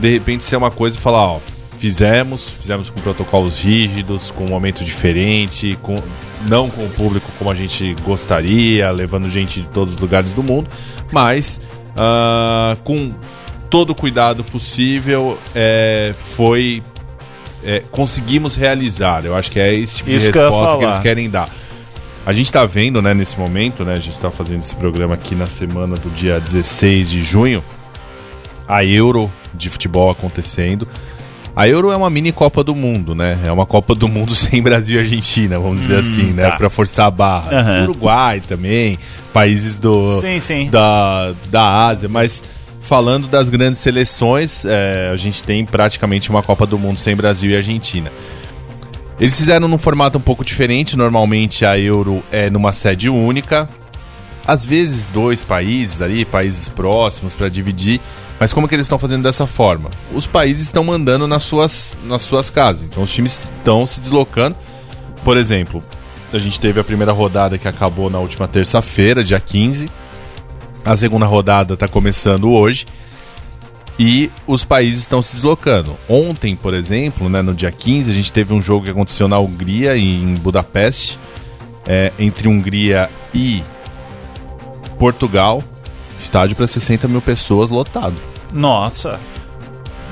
de 0.00 0.08
repente 0.08 0.44
ser 0.44 0.56
uma 0.56 0.70
coisa 0.70 0.96
e 0.96 1.00
falar, 1.00 1.24
ó, 1.24 1.40
fizemos, 1.78 2.48
fizemos 2.48 2.90
com 2.90 3.00
protocolos 3.00 3.58
rígidos, 3.58 4.30
com 4.30 4.44
um 4.44 4.48
momento 4.48 4.84
diferente, 4.84 5.78
com 5.82 5.96
não 6.48 6.68
com 6.68 6.84
o 6.84 6.90
público 6.90 7.26
como 7.38 7.50
a 7.50 7.54
gente 7.54 7.94
gostaria, 8.04 8.90
levando 8.90 9.28
gente 9.28 9.60
de 9.60 9.68
todos 9.68 9.94
os 9.94 10.00
lugares 10.00 10.32
do 10.32 10.42
mundo, 10.42 10.68
mas 11.10 11.60
ah, 11.96 12.76
com 12.84 13.12
todo 13.70 13.90
o 13.90 13.94
cuidado 13.94 14.44
possível, 14.44 15.38
é, 15.54 16.14
foi 16.18 16.82
é, 17.64 17.82
conseguimos 17.90 18.54
realizar. 18.54 19.24
Eu 19.24 19.34
acho 19.34 19.50
que 19.50 19.58
é 19.58 19.74
esse 19.74 19.96
tipo 19.96 20.10
Isso 20.10 20.26
de 20.26 20.32
que 20.32 20.38
resposta 20.38 20.74
que, 20.74 20.80
falar. 20.80 20.92
eles 20.92 20.98
querem 21.02 21.28
dar. 21.28 21.48
A 22.24 22.32
gente 22.32 22.52
tá 22.52 22.64
vendo, 22.64 23.00
né, 23.00 23.14
nesse 23.14 23.38
momento, 23.38 23.84
né, 23.84 23.94
a 23.94 24.00
gente 24.00 24.18
tá 24.18 24.30
fazendo 24.30 24.60
esse 24.60 24.74
programa 24.74 25.14
aqui 25.14 25.34
na 25.34 25.46
semana 25.46 25.96
do 25.96 26.10
dia 26.10 26.40
16 26.40 27.10
de 27.10 27.24
junho, 27.24 27.62
a 28.68 28.84
Euro 28.84 29.30
de 29.54 29.68
futebol 29.70 30.10
acontecendo. 30.10 30.86
A 31.54 31.66
Euro 31.66 31.90
é 31.90 31.96
uma 31.96 32.10
mini 32.10 32.32
Copa 32.32 32.62
do 32.62 32.74
Mundo, 32.74 33.14
né? 33.14 33.38
É 33.44 33.50
uma 33.50 33.64
Copa 33.64 33.94
do 33.94 34.06
Mundo 34.08 34.34
sem 34.36 34.62
Brasil 34.62 34.96
e 34.96 34.98
Argentina, 35.00 35.58
vamos 35.58 35.82
dizer 35.82 36.00
assim, 36.00 36.32
né? 36.32 36.50
tá. 36.50 36.56
Pra 36.56 36.68
forçar 36.68 37.06
a 37.06 37.10
barra. 37.10 37.60
Aham. 37.60 37.82
Uruguai 37.84 38.40
também, 38.46 38.98
países 39.32 39.78
do, 39.78 40.20
Sim, 40.20 40.38
sim. 40.40 40.68
da, 40.68 41.32
da 41.50 41.86
Ásia, 41.86 42.08
mas 42.08 42.42
falando 42.82 43.26
das 43.26 43.48
grandes 43.48 43.80
seleções, 43.80 44.64
é, 44.64 45.08
a 45.10 45.16
gente 45.16 45.42
tem 45.42 45.64
praticamente 45.64 46.28
uma 46.28 46.42
Copa 46.42 46.66
do 46.66 46.78
Mundo 46.78 46.98
sem 46.98 47.16
Brasil 47.16 47.50
e 47.50 47.56
Argentina. 47.56 48.12
Eles 49.18 49.36
fizeram 49.38 49.66
num 49.66 49.78
formato 49.78 50.18
um 50.18 50.20
pouco 50.20 50.44
diferente, 50.44 50.94
normalmente 50.94 51.64
a 51.64 51.78
Euro 51.78 52.22
é 52.30 52.50
numa 52.50 52.74
sede 52.74 53.08
única, 53.08 53.66
às 54.46 54.62
vezes 54.62 55.06
dois 55.06 55.42
países 55.42 56.02
ali, 56.02 56.24
países 56.26 56.68
próximos 56.68 57.34
para 57.34 57.48
dividir, 57.48 57.98
mas 58.38 58.52
como 58.52 58.68
que 58.68 58.74
eles 58.74 58.86
estão 58.86 58.98
fazendo 58.98 59.22
dessa 59.22 59.46
forma? 59.46 59.90
Os 60.12 60.26
países 60.26 60.64
estão 60.64 60.84
mandando 60.84 61.26
nas 61.26 61.42
suas, 61.42 61.96
nas 62.04 62.22
suas 62.22 62.50
casas, 62.50 62.82
então 62.82 63.02
os 63.02 63.12
times 63.12 63.50
estão 63.56 63.86
se 63.86 64.00
deslocando. 64.00 64.56
Por 65.24 65.36
exemplo, 65.36 65.82
a 66.32 66.38
gente 66.38 66.60
teve 66.60 66.78
a 66.78 66.84
primeira 66.84 67.12
rodada 67.12 67.56
que 67.56 67.66
acabou 67.66 68.10
na 68.10 68.18
última 68.18 68.46
terça-feira, 68.46 69.24
dia 69.24 69.40
15. 69.40 69.88
A 70.84 70.94
segunda 70.94 71.26
rodada 71.26 71.74
está 71.74 71.88
começando 71.88 72.50
hoje. 72.50 72.86
E 73.98 74.30
os 74.46 74.62
países 74.62 75.00
estão 75.00 75.22
se 75.22 75.34
deslocando. 75.34 75.96
Ontem, 76.06 76.54
por 76.54 76.74
exemplo, 76.74 77.30
né, 77.30 77.40
no 77.40 77.54
dia 77.54 77.72
15, 77.72 78.10
a 78.10 78.14
gente 78.14 78.30
teve 78.30 78.52
um 78.52 78.60
jogo 78.60 78.84
que 78.84 78.90
aconteceu 78.90 79.26
na 79.26 79.38
Hungria, 79.38 79.96
em 79.96 80.34
Budapeste, 80.34 81.18
é, 81.86 82.12
entre 82.18 82.46
Hungria 82.46 83.08
e 83.32 83.62
Portugal. 84.98 85.62
Estádio 86.18 86.56
para 86.56 86.66
60 86.66 87.08
mil 87.08 87.20
pessoas 87.20 87.70
lotado. 87.70 88.16
Nossa. 88.52 89.20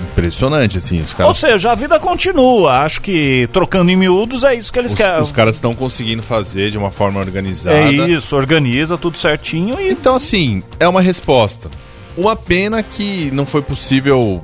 Impressionante, 0.02 0.78
assim. 0.78 0.98
Os 0.98 1.12
Ou 1.12 1.16
caras, 1.16 1.36
seja, 1.36 1.72
a 1.72 1.74
vida 1.74 1.98
continua. 2.00 2.80
Acho 2.80 3.00
que 3.00 3.48
trocando 3.52 3.90
em 3.90 3.96
miúdos 3.96 4.42
é 4.44 4.54
isso 4.54 4.72
que 4.72 4.78
eles 4.78 4.92
os, 4.92 4.96
querem. 4.96 5.22
os 5.22 5.32
caras 5.32 5.54
estão 5.54 5.72
conseguindo 5.72 6.22
fazer 6.22 6.70
de 6.70 6.78
uma 6.78 6.90
forma 6.90 7.20
organizada. 7.20 7.76
É 7.76 7.90
isso, 7.90 8.36
organiza 8.36 8.98
tudo 8.98 9.16
certinho 9.16 9.80
e. 9.80 9.90
Então, 9.90 10.16
assim, 10.16 10.62
é 10.78 10.88
uma 10.88 11.00
resposta. 11.00 11.70
Uma 12.16 12.36
pena 12.36 12.82
que 12.82 13.30
não 13.30 13.46
foi 13.46 13.62
possível 13.62 14.42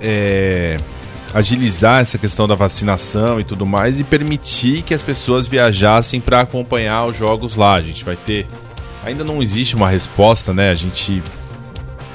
é, 0.00 0.78
agilizar 1.34 2.00
essa 2.00 2.18
questão 2.18 2.46
da 2.48 2.54
vacinação 2.54 3.40
e 3.40 3.44
tudo 3.44 3.66
mais 3.66 4.00
e 4.00 4.04
permitir 4.04 4.82
que 4.82 4.94
as 4.94 5.02
pessoas 5.02 5.46
viajassem 5.46 6.20
para 6.20 6.40
acompanhar 6.40 7.06
os 7.06 7.16
jogos 7.16 7.56
lá. 7.56 7.74
A 7.74 7.82
gente 7.82 8.04
vai 8.04 8.16
ter. 8.16 8.46
Ainda 9.10 9.24
não 9.24 9.42
existe 9.42 9.74
uma 9.76 9.88
resposta, 9.88 10.52
né? 10.54 10.70
A 10.70 10.74
gente 10.74 11.22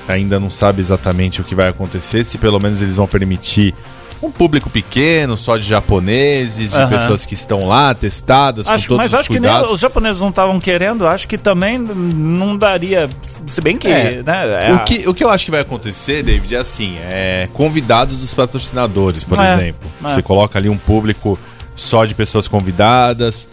ainda 0.07 0.39
não 0.39 0.49
sabe 0.51 0.81
exatamente 0.81 1.41
o 1.41 1.43
que 1.43 1.55
vai 1.55 1.67
acontecer, 1.69 2.23
se 2.23 2.37
pelo 2.37 2.59
menos 2.59 2.81
eles 2.81 2.95
vão 2.95 3.07
permitir 3.07 3.73
um 4.21 4.31
público 4.31 4.69
pequeno, 4.69 5.35
só 5.35 5.57
de 5.57 5.63
japoneses, 5.65 6.71
de 6.71 6.87
pessoas 6.87 7.25
que 7.25 7.33
estão 7.33 7.67
lá 7.67 7.93
testadas, 7.93 8.67
Acho, 8.67 8.87
com 8.87 8.95
todos 8.95 9.11
mas 9.11 9.19
acho 9.19 9.29
que 9.29 9.39
nem 9.39 9.51
os 9.51 9.79
japoneses 9.79 10.21
não 10.21 10.29
estavam 10.29 10.59
querendo, 10.59 11.05
acho 11.05 11.27
que 11.27 11.37
também 11.37 11.77
não 11.77 12.55
daria. 12.57 13.09
Se 13.45 13.59
bem 13.61 13.77
que. 13.77 13.87
É, 13.87 14.23
né, 14.23 14.67
é 14.69 14.71
o, 14.71 14.75
a- 14.75 14.79
que, 14.79 15.07
o 15.09 15.13
que 15.13 15.23
eu 15.23 15.29
acho 15.29 15.45
que 15.45 15.51
vai 15.51 15.59
acontecer, 15.61 16.23
David, 16.23 16.55
é 16.55 16.59
assim: 16.59 16.95
é 17.01 17.49
convidados 17.53 18.19
dos 18.19 18.33
patrocinadores, 18.33 19.23
por 19.23 19.37
É, 19.39 19.55
exemplo. 19.55 19.89
é. 20.03 20.13
Você 20.13 20.21
coloca 20.21 20.57
ali 20.57 20.69
um 20.69 20.77
público 20.77 21.37
só 21.75 22.05
de 22.05 22.15
pessoas 22.15 22.47
convidadas 22.47 23.49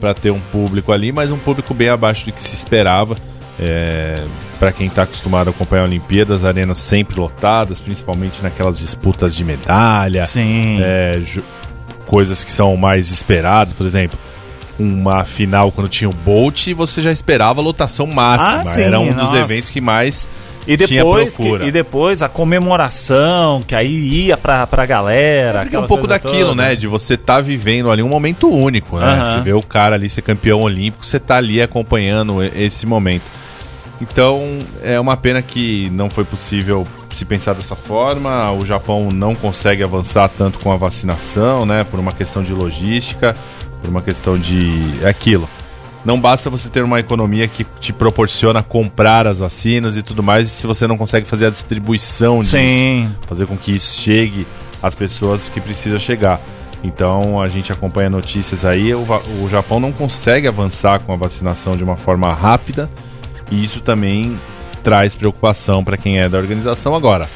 para 0.00 0.14
ter 0.14 0.30
um 0.30 0.40
público 0.40 0.92
ali, 0.92 1.12
mas 1.12 1.30
um 1.30 1.38
público 1.38 1.74
bem 1.74 1.88
abaixo 1.88 2.26
do 2.26 2.32
que 2.32 2.40
se 2.40 2.54
esperava. 2.54 3.16
É, 3.60 4.24
para 4.58 4.72
quem 4.72 4.86
está 4.86 5.02
acostumado 5.02 5.48
a 5.48 5.50
acompanhar 5.50 5.82
a 5.82 5.84
Olimpíadas, 5.84 6.44
arenas 6.44 6.78
sempre 6.78 7.20
lotadas, 7.20 7.80
principalmente 7.80 8.42
naquelas 8.42 8.78
disputas 8.78 9.36
de 9.36 9.44
medalha, 9.44 10.24
Sim. 10.24 10.78
é, 10.80 11.20
coisas 12.06 12.42
que 12.42 12.50
são 12.50 12.76
mais 12.76 13.10
esperadas, 13.10 13.74
por 13.74 13.86
exemplo. 13.86 14.18
Uma 14.78 15.24
final 15.24 15.70
quando 15.70 15.88
tinha 15.88 16.08
o 16.08 16.14
Bolt, 16.14 16.68
você 16.72 17.02
já 17.02 17.12
esperava 17.12 17.60
a 17.60 17.64
lotação 17.64 18.06
máxima. 18.06 18.62
Ah, 18.62 18.64
sim, 18.64 18.80
Era 18.80 18.98
um 18.98 19.06
dos 19.08 19.16
nossa. 19.16 19.36
eventos 19.36 19.70
que 19.70 19.80
mais 19.80 20.26
E 20.66 20.76
depois, 20.76 21.36
que- 21.36 21.42
e 21.66 21.72
depois 21.72 22.22
a 22.22 22.28
comemoração, 22.28 23.62
que 23.66 23.74
aí 23.74 24.26
ia 24.26 24.36
pra, 24.36 24.66
pra 24.66 24.86
galera. 24.86 25.52
Porque 25.60 25.68
aquela 25.68 25.84
um 25.84 25.88
pouco 25.88 26.06
daquilo, 26.06 26.50
toda. 26.50 26.62
né? 26.62 26.76
De 26.76 26.86
você 26.86 27.14
estar 27.14 27.40
vivendo 27.40 27.90
ali 27.90 28.02
um 28.02 28.08
momento 28.08 28.48
único, 28.48 28.98
né? 28.98 29.24
Você 29.26 29.40
vê 29.40 29.52
o 29.52 29.62
cara 29.62 29.94
ali 29.96 30.08
ser 30.08 30.22
campeão 30.22 30.60
olímpico, 30.60 31.04
você 31.04 31.18
tá 31.18 31.36
ali 31.36 31.60
acompanhando 31.60 32.42
esse 32.42 32.86
momento. 32.86 33.24
Então, 34.00 34.58
é 34.82 34.98
uma 34.98 35.16
pena 35.16 35.40
que 35.42 35.88
não 35.90 36.10
foi 36.10 36.24
possível 36.24 36.86
se 37.14 37.24
pensar 37.24 37.54
dessa 37.54 37.76
forma. 37.76 38.50
O 38.52 38.66
Japão 38.66 39.08
não 39.12 39.34
consegue 39.34 39.82
avançar 39.82 40.28
tanto 40.28 40.58
com 40.58 40.72
a 40.72 40.76
vacinação, 40.76 41.64
né? 41.64 41.84
Por 41.84 42.00
uma 42.00 42.10
questão 42.12 42.42
de 42.42 42.52
logística, 42.52 43.36
por 43.80 43.88
uma 43.90 44.02
questão 44.02 44.36
de. 44.36 44.80
É 45.02 45.08
aquilo. 45.08 45.48
Não 46.04 46.20
basta 46.20 46.50
você 46.50 46.68
ter 46.68 46.82
uma 46.82 47.00
economia 47.00 47.46
que 47.46 47.64
te 47.80 47.92
proporciona 47.92 48.62
comprar 48.62 49.26
as 49.26 49.38
vacinas 49.38 49.96
e 49.96 50.02
tudo 50.02 50.22
mais, 50.22 50.50
se 50.50 50.66
você 50.66 50.86
não 50.86 50.98
consegue 50.98 51.26
fazer 51.26 51.46
a 51.46 51.50
distribuição 51.50 52.40
disso, 52.40 52.56
Sim. 52.56 53.10
fazer 53.26 53.46
com 53.46 53.56
que 53.56 53.72
isso 53.72 54.00
chegue 54.00 54.46
às 54.82 54.94
pessoas 54.94 55.48
que 55.48 55.60
precisa 55.60 55.98
chegar. 55.98 56.40
Então 56.82 57.40
a 57.40 57.46
gente 57.46 57.70
acompanha 57.70 58.10
notícias 58.10 58.64
aí, 58.64 58.92
o, 58.92 59.06
o 59.42 59.48
Japão 59.48 59.78
não 59.78 59.92
consegue 59.92 60.48
avançar 60.48 60.98
com 61.00 61.12
a 61.12 61.16
vacinação 61.16 61.76
de 61.76 61.84
uma 61.84 61.96
forma 61.96 62.32
rápida 62.34 62.90
e 63.50 63.62
isso 63.62 63.80
também 63.80 64.38
traz 64.82 65.14
preocupação 65.14 65.84
para 65.84 65.96
quem 65.96 66.18
é 66.18 66.28
da 66.28 66.38
organização 66.38 66.94
agora. 66.94 67.28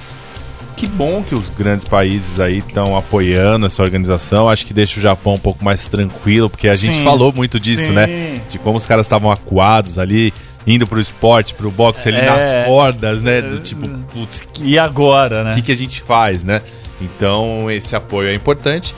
Que 0.76 0.87
bom 0.87 1.23
que 1.26 1.35
os 1.35 1.49
grandes 1.49 1.87
países 1.88 2.38
aí 2.38 2.59
estão 2.59 2.97
apoiando 2.97 3.64
essa 3.64 3.83
organização. 3.83 4.49
Acho 4.49 4.66
que 4.66 4.75
deixa 4.75 4.99
o 4.99 5.02
Japão 5.02 5.35
um 5.35 5.38
pouco 5.38 5.64
mais 5.64 5.88
tranquilo, 5.88 6.50
porque 6.50 6.68
a 6.68 6.75
gente 6.75 6.97
Sim. 6.99 7.04
falou 7.04 7.33
muito 7.33 7.59
disso, 7.59 7.85
Sim. 7.85 7.92
né? 7.92 8.40
De 8.50 8.59
como 8.59 8.76
os 8.76 8.85
caras 8.85 9.06
estavam 9.06 9.30
acuados 9.33 9.99
ali, 9.99 10.35
indo 10.66 10.87
pro 10.87 11.00
esporte, 11.00 11.54
pro 11.54 11.71
boxe 11.71 12.09
ali 12.11 12.18
É. 12.18 12.26
nas 12.26 12.66
cordas, 12.66 13.23
né? 13.23 13.40
Do 13.40 13.61
tipo, 13.61 13.88
putz, 14.12 14.42
que 14.52 14.64
E 14.64 14.78
agora, 14.78 15.42
né? 15.45 15.52
o 15.52 15.54
que, 15.54 15.62
que 15.62 15.73
a 15.73 15.76
gente 15.76 16.02
faz, 16.02 16.45
né? 16.45 16.61
Então 17.00 17.71
esse 17.71 17.97
apoio 17.97 18.28
é 18.28 18.35
importante 18.35 18.95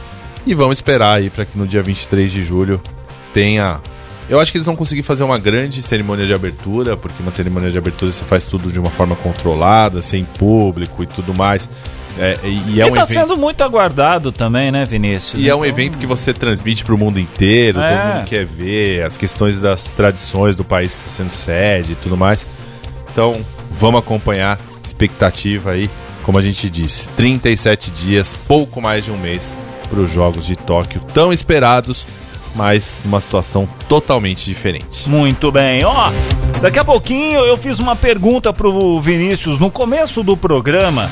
e 0.46 0.54
vamos 0.54 0.78
esperar 0.78 1.18
aí 1.18 1.30
para 1.30 1.44
que 1.44 1.56
no 1.56 1.66
dia 1.66 1.82
23 1.82 2.30
de 2.32 2.44
julho 2.44 2.80
tenha. 3.32 3.78
Eu 4.28 4.38
acho 4.40 4.52
que 4.52 4.58
eles 4.58 4.66
vão 4.66 4.76
conseguir 4.76 5.02
fazer 5.02 5.24
uma 5.24 5.38
grande 5.38 5.80
cerimônia 5.80 6.26
de 6.26 6.34
abertura, 6.34 6.96
porque 6.96 7.22
uma 7.22 7.30
cerimônia 7.32 7.70
de 7.70 7.78
abertura 7.78 8.12
você 8.12 8.24
faz 8.24 8.44
tudo 8.44 8.70
de 8.70 8.78
uma 8.78 8.90
forma 8.90 9.16
controlada, 9.16 10.02
sem 10.02 10.24
público 10.24 11.02
e 11.02 11.06
tudo 11.06 11.34
mais. 11.34 11.68
É, 12.18 12.36
e, 12.44 12.80
é 12.80 12.84
e 12.86 12.90
um 12.90 12.94
tá 12.94 13.02
evento. 13.02 13.06
sendo 13.06 13.36
muito 13.36 13.62
aguardado 13.62 14.30
também, 14.32 14.70
né, 14.72 14.84
Vinícius? 14.84 15.40
E 15.42 15.48
é 15.48 15.54
um 15.54 15.58
Então, 15.58 15.66
evento 15.68 15.98
que 15.98 16.06
você 16.06 16.34
transmite 16.34 16.84
para 16.84 16.94
o 16.94 16.98
mundo 16.98 17.18
inteiro, 17.18 17.80
É. 17.80 17.96
todo 17.96 18.14
mundo 18.16 18.24
quer 18.26 18.44
ver, 18.44 19.02
as 19.04 19.16
questões 19.16 19.58
das 19.58 19.84
tradições 19.92 20.56
do 20.56 20.64
país 20.64 20.94
que 20.94 21.00
está 21.08 21.22
sendo 21.22 21.30
sede 21.30 21.92
e 21.92 21.94
tudo 21.94 22.16
mais. 22.16 22.44
Então, 23.12 23.40
vamos 23.70 24.00
acompanhar, 24.00 24.58
expectativa 24.84 25.70
aí, 25.70 25.88
como 26.24 26.38
a 26.38 26.42
gente 26.42 26.68
disse, 26.68 27.08
37 27.16 27.90
dias, 27.90 28.34
pouco 28.46 28.82
mais 28.82 29.04
de 29.04 29.10
um 29.10 29.16
mês 29.16 29.56
para 29.88 30.00
os 30.00 30.12
Jogos 30.12 30.44
de 30.44 30.56
Tóquio, 30.56 31.00
tão 31.14 31.32
esperados, 31.32 32.06
mas 32.54 33.00
numa 33.04 33.20
situação 33.20 33.68
totalmente 33.88 34.44
diferente. 34.44 35.08
Muito 35.08 35.50
bem, 35.52 35.84
ó. 35.84 36.10
Daqui 36.60 36.78
a 36.78 36.84
pouquinho 36.84 37.40
eu 37.40 37.56
fiz 37.56 37.78
uma 37.78 37.94
pergunta 37.94 38.52
pro 38.52 38.98
Vinícius 39.00 39.58
no 39.58 39.70
começo 39.70 40.22
do 40.22 40.36
programa, 40.36 41.10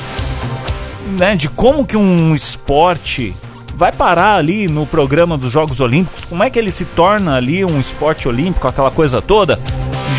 né, 1.17 1.35
de 1.35 1.47
como 1.47 1.85
que 1.85 1.95
um 1.95 2.35
esporte 2.35 3.33
vai 3.75 3.91
parar 3.91 4.35
ali 4.35 4.67
no 4.67 4.85
programa 4.85 5.37
dos 5.37 5.53
Jogos 5.53 5.79
Olímpicos, 5.79 6.25
como 6.25 6.43
é 6.43 6.49
que 6.49 6.57
ele 6.57 6.71
se 6.71 6.83
torna 6.83 7.35
ali 7.35 7.63
um 7.63 7.79
esporte 7.79 8.27
olímpico, 8.27 8.67
aquela 8.67 8.91
coisa 8.91 9.21
toda. 9.21 9.59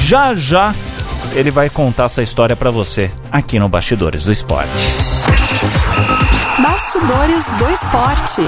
Já 0.05 0.33
já 0.33 0.73
ele 1.33 1.51
vai 1.51 1.69
contar 1.69 2.05
essa 2.05 2.23
história 2.23 2.57
pra 2.57 2.71
você 2.71 3.11
aqui 3.31 3.59
no 3.59 3.69
Bastidores 3.69 4.25
do 4.25 4.33
Esporte. 4.33 4.71
Bastidores 6.63 7.51
do 7.59 7.71
Esporte. 7.71 8.43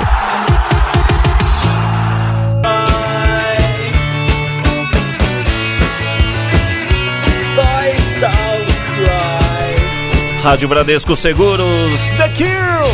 Rádio 10.43 10.69
Bradesco 10.69 11.15
Seguros, 11.17 12.01
The 12.17 12.29
Cure. 12.31 12.91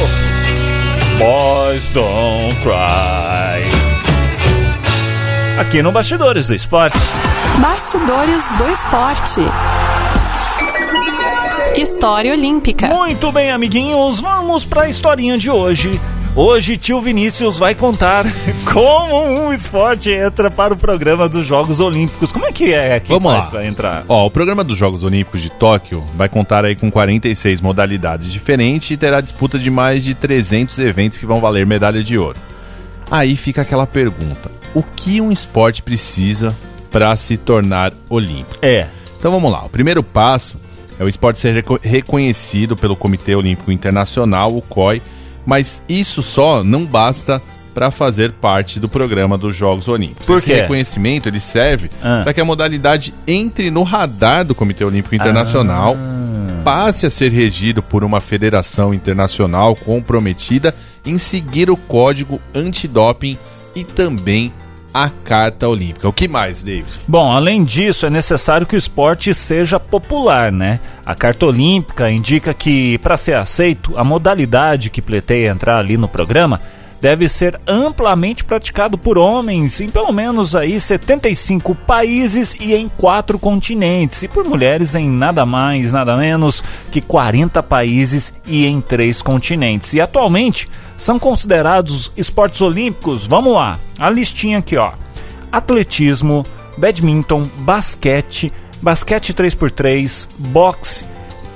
Boys 1.17 1.89
Don't 1.91 2.57
Cry. 2.61 3.63
Aqui 5.61 5.81
no 5.81 5.93
Bastidores 5.93 6.49
do 6.49 6.55
Esporte. 6.55 6.99
Bastidores 7.61 8.49
do 8.59 8.69
Esporte. 8.69 9.41
História 11.81 12.33
Olímpica. 12.33 12.89
Muito 12.89 13.31
bem, 13.31 13.53
amiguinhos, 13.53 14.21
vamos 14.21 14.65
para 14.65 14.83
a 14.83 14.89
historinha 14.89 15.39
de 15.39 15.49
hoje. 15.49 16.01
Hoje, 16.37 16.77
tio 16.77 17.01
Vinícius 17.01 17.57
vai 17.59 17.75
contar 17.75 18.27
como 18.70 19.25
um 19.46 19.53
esporte 19.55 20.11
entra 20.11 20.51
para 20.51 20.75
o 20.75 20.77
programa 20.77 21.27
dos 21.31 21.46
Jogos 21.46 21.81
Olímpicos. 21.81 22.31
Como 22.31 22.44
é 22.44 22.53
que 22.53 22.75
é 22.75 23.01
que 23.01 23.09
Vamos 23.09 23.33
faz 23.33 23.44
lá. 23.46 23.51
para 23.51 23.66
entrar? 23.66 24.05
Ó, 24.07 24.27
o 24.27 24.31
programa 24.31 24.62
dos 24.62 24.77
Jogos 24.77 25.03
Olímpicos 25.03 25.40
de 25.40 25.49
Tóquio 25.49 26.05
vai 26.14 26.29
contar 26.29 26.66
aí 26.66 26.77
com 26.77 26.90
46 26.90 27.62
modalidades 27.62 28.31
diferentes 28.31 28.90
e 28.90 28.96
terá 28.99 29.22
disputa 29.22 29.59
de 29.59 29.70
mais 29.70 30.05
de 30.05 30.14
300 30.14 30.79
eventos 30.81 31.16
que 31.16 31.25
vão 31.25 31.40
valer 31.40 31.64
medalha 31.64 32.03
de 32.05 32.18
ouro. 32.18 32.38
Aí 33.11 33.35
fica 33.35 33.62
aquela 33.62 33.87
pergunta: 33.87 34.51
o 34.75 34.83
que 34.83 35.22
um 35.22 35.33
esporte 35.33 35.83
precisa 35.83 36.55
para 36.90 37.16
se 37.16 37.38
tornar 37.38 37.94
olímpico? 38.11 38.59
É, 38.61 38.88
Então 39.18 39.33
vamos 39.33 39.51
lá. 39.51 39.64
O 39.64 39.70
primeiro 39.70 40.03
passo 40.03 40.61
é 41.01 41.05
o 41.05 41.09
esporte 41.09 41.38
ser 41.38 41.55
reco- 41.55 41.81
reconhecido 41.83 42.77
pelo 42.77 42.94
Comitê 42.94 43.35
Olímpico 43.35 43.72
Internacional, 43.72 44.55
o 44.55 44.61
COI, 44.61 45.01
mas 45.47 45.81
isso 45.89 46.23
só 46.23 46.63
não 46.63 46.85
basta 46.85 47.41
para 47.73 47.91
fazer 47.91 48.33
parte 48.33 48.81
do 48.81 48.89
programa 48.89 49.37
dos 49.39 49.55
Jogos 49.55 49.87
Olímpicos. 49.87 50.27
Por 50.27 50.39
Esse 50.39 50.53
reconhecimento 50.53 51.29
ele 51.29 51.39
serve 51.41 51.91
Ah. 52.03 52.23
para 52.25 52.33
que 52.35 52.41
a 52.41 52.45
modalidade 52.45 53.13
entre 53.27 53.71
no 53.71 53.83
radar 53.83 54.45
do 54.45 54.55
Comitê 54.55 54.83
Olímpico 54.85 55.15
Internacional, 55.15 55.95
Ah. 55.95 56.63
passe 56.65 57.05
a 57.07 57.11
ser 57.11 57.31
regido 57.31 57.83
por 57.83 58.03
uma 58.03 58.21
federação 58.21 58.93
internacional 58.95 59.77
comprometida 59.77 60.75
em 61.05 61.17
seguir 61.19 61.71
o 61.71 61.77
código 61.77 62.41
antidoping 62.55 63.39
e 63.75 63.85
também 63.85 64.53
a 64.97 65.11
Carta 65.11 65.69
Olímpica. 65.69 66.09
O 66.09 66.13
que 66.13 66.27
mais, 66.27 66.63
David? 66.63 66.87
Bom, 67.07 67.31
além 67.31 67.63
disso, 67.63 68.07
é 68.07 68.11
necessário 68.11 68.67
que 68.67 68.75
o 68.75 68.79
esporte 68.79 69.35
seja 69.35 69.79
popular, 69.79 70.51
né? 70.51 70.81
A 71.05 71.15
carta 71.15 71.45
olímpica 71.45 72.11
indica 72.11 72.55
que, 72.55 72.97
para 72.99 73.19
ser 73.19 73.35
aceito, 73.35 73.93
a 73.95 74.03
modalidade 74.03 74.89
que 74.89 75.03
pleiteia 75.03 75.51
entrar 75.51 75.79
ali 75.79 75.99
no 75.99 76.09
programa 76.09 76.63
deve 77.01 77.29
ser 77.29 77.61
amplamente 77.67 78.45
praticado 78.45 78.97
por 78.97 79.19
homens 79.19 79.81
em 79.81 79.91
pelo 79.91 80.13
menos 80.13 80.55
aí 80.55 80.81
75 80.81 81.75
países 81.75 82.55
e 82.59 82.75
em 82.75 82.89
quatro 82.89 83.39
continentes, 83.39 84.23
e 84.23 84.29
por 84.29 84.45
mulheres 84.45 84.95
em 84.95 85.09
nada 85.09 85.45
mais, 85.45 85.93
nada 85.93 86.17
menos 86.17 86.63
que 86.91 87.01
40 87.01 87.63
países 87.63 88.33
e 88.47 88.67
em 88.67 88.81
três 88.81 89.21
continentes. 89.21 89.93
E 89.93 90.01
atualmente 90.01 90.69
são 90.97 91.19
considerados 91.19 92.11
esportes 92.17 92.61
olímpicos, 92.61 93.27
vamos 93.27 93.53
lá, 93.53 93.79
a 93.99 94.09
listinha 94.09 94.59
aqui, 94.59 94.77
ó 94.77 94.93
atletismo, 95.57 96.45
badminton, 96.77 97.49
basquete, 97.59 98.53
basquete 98.83 99.33
3x3, 99.33 100.29
boxe, 100.39 101.05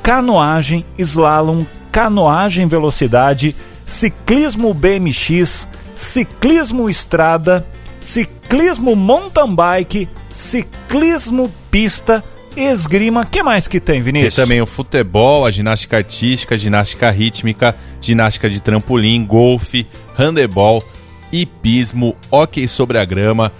canoagem, 0.02 0.84
slalom, 0.98 1.64
canoagem 1.92 2.66
velocidade, 2.66 3.54
ciclismo 3.90 4.72
BMX, 4.72 5.66
ciclismo 5.96 6.88
estrada, 6.88 7.66
ciclismo 8.00 8.94
mountain 8.94 9.52
bike, 9.54 10.08
ciclismo 10.30 11.50
pista, 11.70 12.22
esgrima. 12.56 13.24
que 13.24 13.42
mais 13.42 13.66
que 13.66 13.80
tem, 13.80 13.96
Tem 13.96 14.02
Vinícius? 14.02 14.36
também 14.36 14.60
o 14.60 14.66
futebol, 14.66 15.44
a 15.44 15.50
ginástica 15.50 15.96
artística, 15.96 16.56
ginástica 16.56 17.10
rítmica, 17.10 17.76
ginástica 18.00 18.48
de 18.48 18.60
trampolim, 18.62 19.24
golfe, 19.26 19.86
handebol, 20.16 20.84
hipismo, 21.32 22.16
hóquei 22.30 22.68
sobre 22.68 22.96
a 22.96 23.04
grama. 23.04 23.52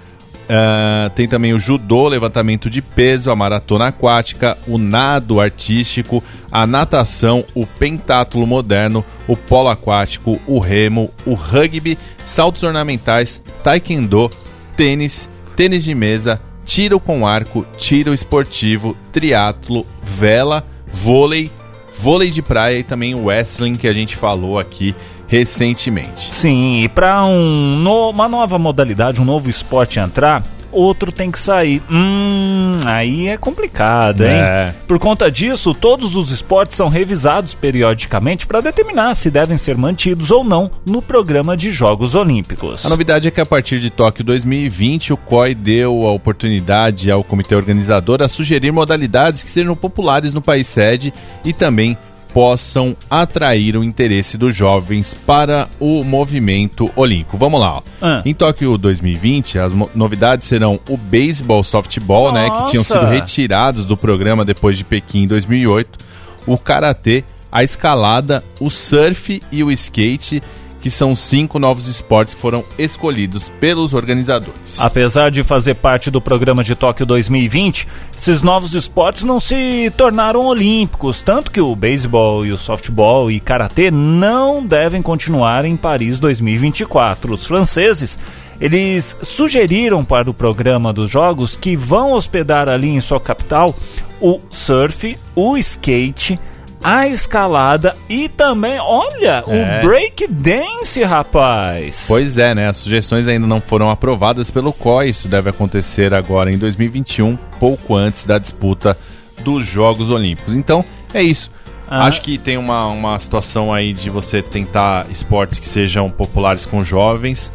Ah, 0.53 1.09
tem 1.15 1.29
também 1.29 1.53
o 1.53 1.61
judô, 1.61 2.09
levantamento 2.09 2.69
de 2.69 2.83
peso, 2.83 3.31
a 3.31 3.37
maratona 3.37 3.87
aquática, 3.87 4.59
o 4.67 4.79
nado 4.79 5.41
artístico, 5.41 6.25
a 6.51 6.67
natação, 6.67 7.45
o 7.55 7.65
pentátulo 7.65 8.45
moderno, 8.49 9.05
o 9.29 9.37
polo 9.37 9.69
aquático, 9.69 10.41
o 10.49 10.59
remo, 10.59 11.09
o 11.25 11.35
rugby, 11.35 11.97
saltos 12.25 12.65
ornamentais, 12.65 13.41
taekwondo, 13.63 14.29
tênis, 14.77 15.29
tênis 15.55 15.85
de 15.85 15.95
mesa, 15.95 16.41
tiro 16.65 16.99
com 16.99 17.25
arco, 17.25 17.65
tiro 17.79 18.13
esportivo, 18.13 18.97
triatlo, 19.13 19.87
vela, 20.03 20.67
vôlei, 20.93 21.49
vôlei 21.97 22.29
de 22.29 22.43
praia 22.43 22.81
e 22.81 22.83
também 22.83 23.15
o 23.15 23.27
wrestling 23.27 23.75
que 23.75 23.87
a 23.87 23.93
gente 23.93 24.17
falou 24.17 24.59
aqui 24.59 24.97
recentemente. 25.31 26.35
Sim, 26.35 26.83
e 26.83 26.89
para 26.89 27.25
um 27.25 27.77
no- 27.79 28.11
uma 28.11 28.29
nova 28.29 28.59
modalidade, 28.59 29.21
um 29.21 29.25
novo 29.25 29.49
esporte 29.49 29.99
entrar, 30.01 30.43
outro 30.73 31.11
tem 31.11 31.31
que 31.31 31.39
sair. 31.39 31.83
Hum, 31.91 32.79
aí 32.85 33.29
é 33.29 33.37
complicado, 33.37 34.23
hein? 34.23 34.31
É. 34.31 34.75
Por 34.87 34.99
conta 34.99 35.31
disso, 35.31 35.73
todos 35.75 36.15
os 36.17 36.31
esportes 36.31 36.77
são 36.77 36.89
revisados 36.89 37.55
periodicamente 37.55 38.47
para 38.47 38.61
determinar 38.61 39.15
se 39.15 39.31
devem 39.31 39.57
ser 39.59 39.77
mantidos 39.77 40.31
ou 40.31 40.45
não 40.45 40.71
no 40.87 41.01
programa 41.03 41.57
de 41.57 41.71
Jogos 41.73 42.15
Olímpicos. 42.15 42.85
A 42.87 42.89
novidade 42.89 43.27
é 43.27 43.31
que 43.31 43.41
a 43.41 43.47
partir 43.47 43.81
de 43.81 43.91
Tóquio 43.91 44.25
2020, 44.25 45.13
o 45.13 45.17
COI 45.17 45.55
deu 45.55 46.07
a 46.07 46.13
oportunidade 46.13 47.11
ao 47.11 47.25
comitê 47.25 47.55
organizador 47.55 48.23
a 48.23 48.29
sugerir 48.29 48.71
modalidades 48.73 49.43
que 49.43 49.51
sejam 49.51 49.75
populares 49.77 50.33
no 50.33 50.41
país 50.43 50.67
sede 50.69 51.13
e 51.45 51.53
também 51.53 51.97
possam 52.33 52.97
atrair 53.11 53.77
o 53.77 53.85
interesse 53.85 54.39
dos 54.39 54.55
jovens 54.55 55.15
para 55.27 55.69
o 55.79 56.03
movimento 56.05 56.91
olímpico. 56.97 57.37
Vamos 57.37 57.61
lá. 57.61 57.77
ó. 57.77 57.83
Ah. 58.01 58.23
Em 58.25 58.33
Tóquio 58.35 58.77
2020, 58.79 59.59
as 59.59 59.73
novidades 59.95 60.47
serão 60.47 60.81
o 60.89 60.97
beisebol, 60.97 61.63
softball, 61.65 62.33
né, 62.33 62.49
que 62.49 62.71
tinham 62.71 62.83
Nossa! 62.83 63.01
sido 63.01 63.07
retirados 63.07 63.85
do 63.85 63.97
programa 63.97 64.45
depois 64.45 64.77
de 64.79 64.85
Pequim 64.85 65.25
em 65.25 65.27
2008, 65.27 65.99
o 66.47 66.57
karatê, 66.57 67.25
a 67.53 67.65
escalada, 67.65 68.45
o 68.61 68.71
surf 68.71 69.43
e 69.51 69.65
o 69.65 69.71
skate, 69.71 70.43
que 70.81 70.91
são 70.91 71.15
cinco 71.15 71.59
novos 71.59 71.87
esportes 71.87 72.35
que 72.35 72.41
foram 72.41 72.65
escolhidos 72.79 73.49
pelos 73.61 73.93
organizadores. 73.93 74.79
Apesar 74.79 75.31
de 75.31 75.43
fazer 75.43 75.75
parte 75.75 76.11
do 76.11 76.21
programa 76.21 76.65
de 76.65 76.75
Tóquio 76.75 77.05
2020, 77.07 77.87
esses 78.17 78.43
novos 78.43 78.75
esportes 78.75 79.25
não 79.25 79.39
se 79.39 79.93
tornaram 79.97 80.47
olímpicos, 80.47 81.21
tanto 81.21 81.51
que 81.51 81.61
o 81.61 81.77
beisebol 81.77 82.47
e 82.47 82.53
o 82.53 82.57
softball 82.57 83.31
e 83.31 83.41
karatê 83.41 83.91
não 83.91 84.65
devem 84.65 85.03
continuar 85.03 85.65
em 85.65 85.77
Paris 85.77 86.19
2024. 86.19 87.35
Os 87.35 87.47
franceses, 87.47 88.19
eles 88.61 89.17
sugeriram 89.23 90.05
para 90.05 90.31
o 90.31 90.35
programa 90.35 90.93
dos 90.93 91.11
jogos 91.11 91.57
que 91.57 91.77
vão 91.77 92.13
hospedar 92.13 92.69
ali 92.69 92.89
em 92.89 93.01
sua 93.01 93.21
capital 93.21 93.75
o 94.21 94.39
surf, 94.51 95.19
o 95.35 95.57
skate, 95.57 96.39
a 96.83 97.07
escalada 97.07 97.95
e 98.09 98.29
também, 98.29 98.79
olha, 98.81 99.43
É. 99.47 99.81
o 99.81 99.87
break 99.87 100.27
dance, 100.29 101.03
rapaz. 101.03 102.05
Pois 102.09 102.39
é, 102.39 102.55
né? 102.55 102.69
As 102.69 102.79
sugestões 102.79 103.29
ainda 103.29 103.47
não 103.47 103.61
foram 103.61 103.91
aprovadas 103.91 104.51
pelo 104.51 104.73
COI. 104.73 105.11
Isso 105.11 105.29
deve 105.29 105.51
acontecer 105.51 106.15
agora 106.15 106.51
em 106.51 106.59
2021, 106.59 107.37
pouco 107.59 107.95
antes 107.97 108.25
da 108.25 108.39
disputa 108.39 108.97
dos 109.45 109.67
Jogos 109.67 110.11
Olímpicos. 110.11 110.55
Então, 110.55 110.85
é 111.13 111.23
isso. 111.23 111.51
Ah. 111.89 112.05
Acho 112.05 112.21
que 112.23 112.39
tem 112.39 112.57
uma, 112.57 112.87
uma 112.87 113.19
situação 113.19 113.73
aí 113.73 113.93
de 113.93 114.09
você 114.09 114.41
tentar 114.41 115.07
esportes 115.11 115.59
que 115.59 115.67
sejam 115.67 116.09
populares 116.09 116.65
com 116.65 116.85
jovens. 116.85 117.51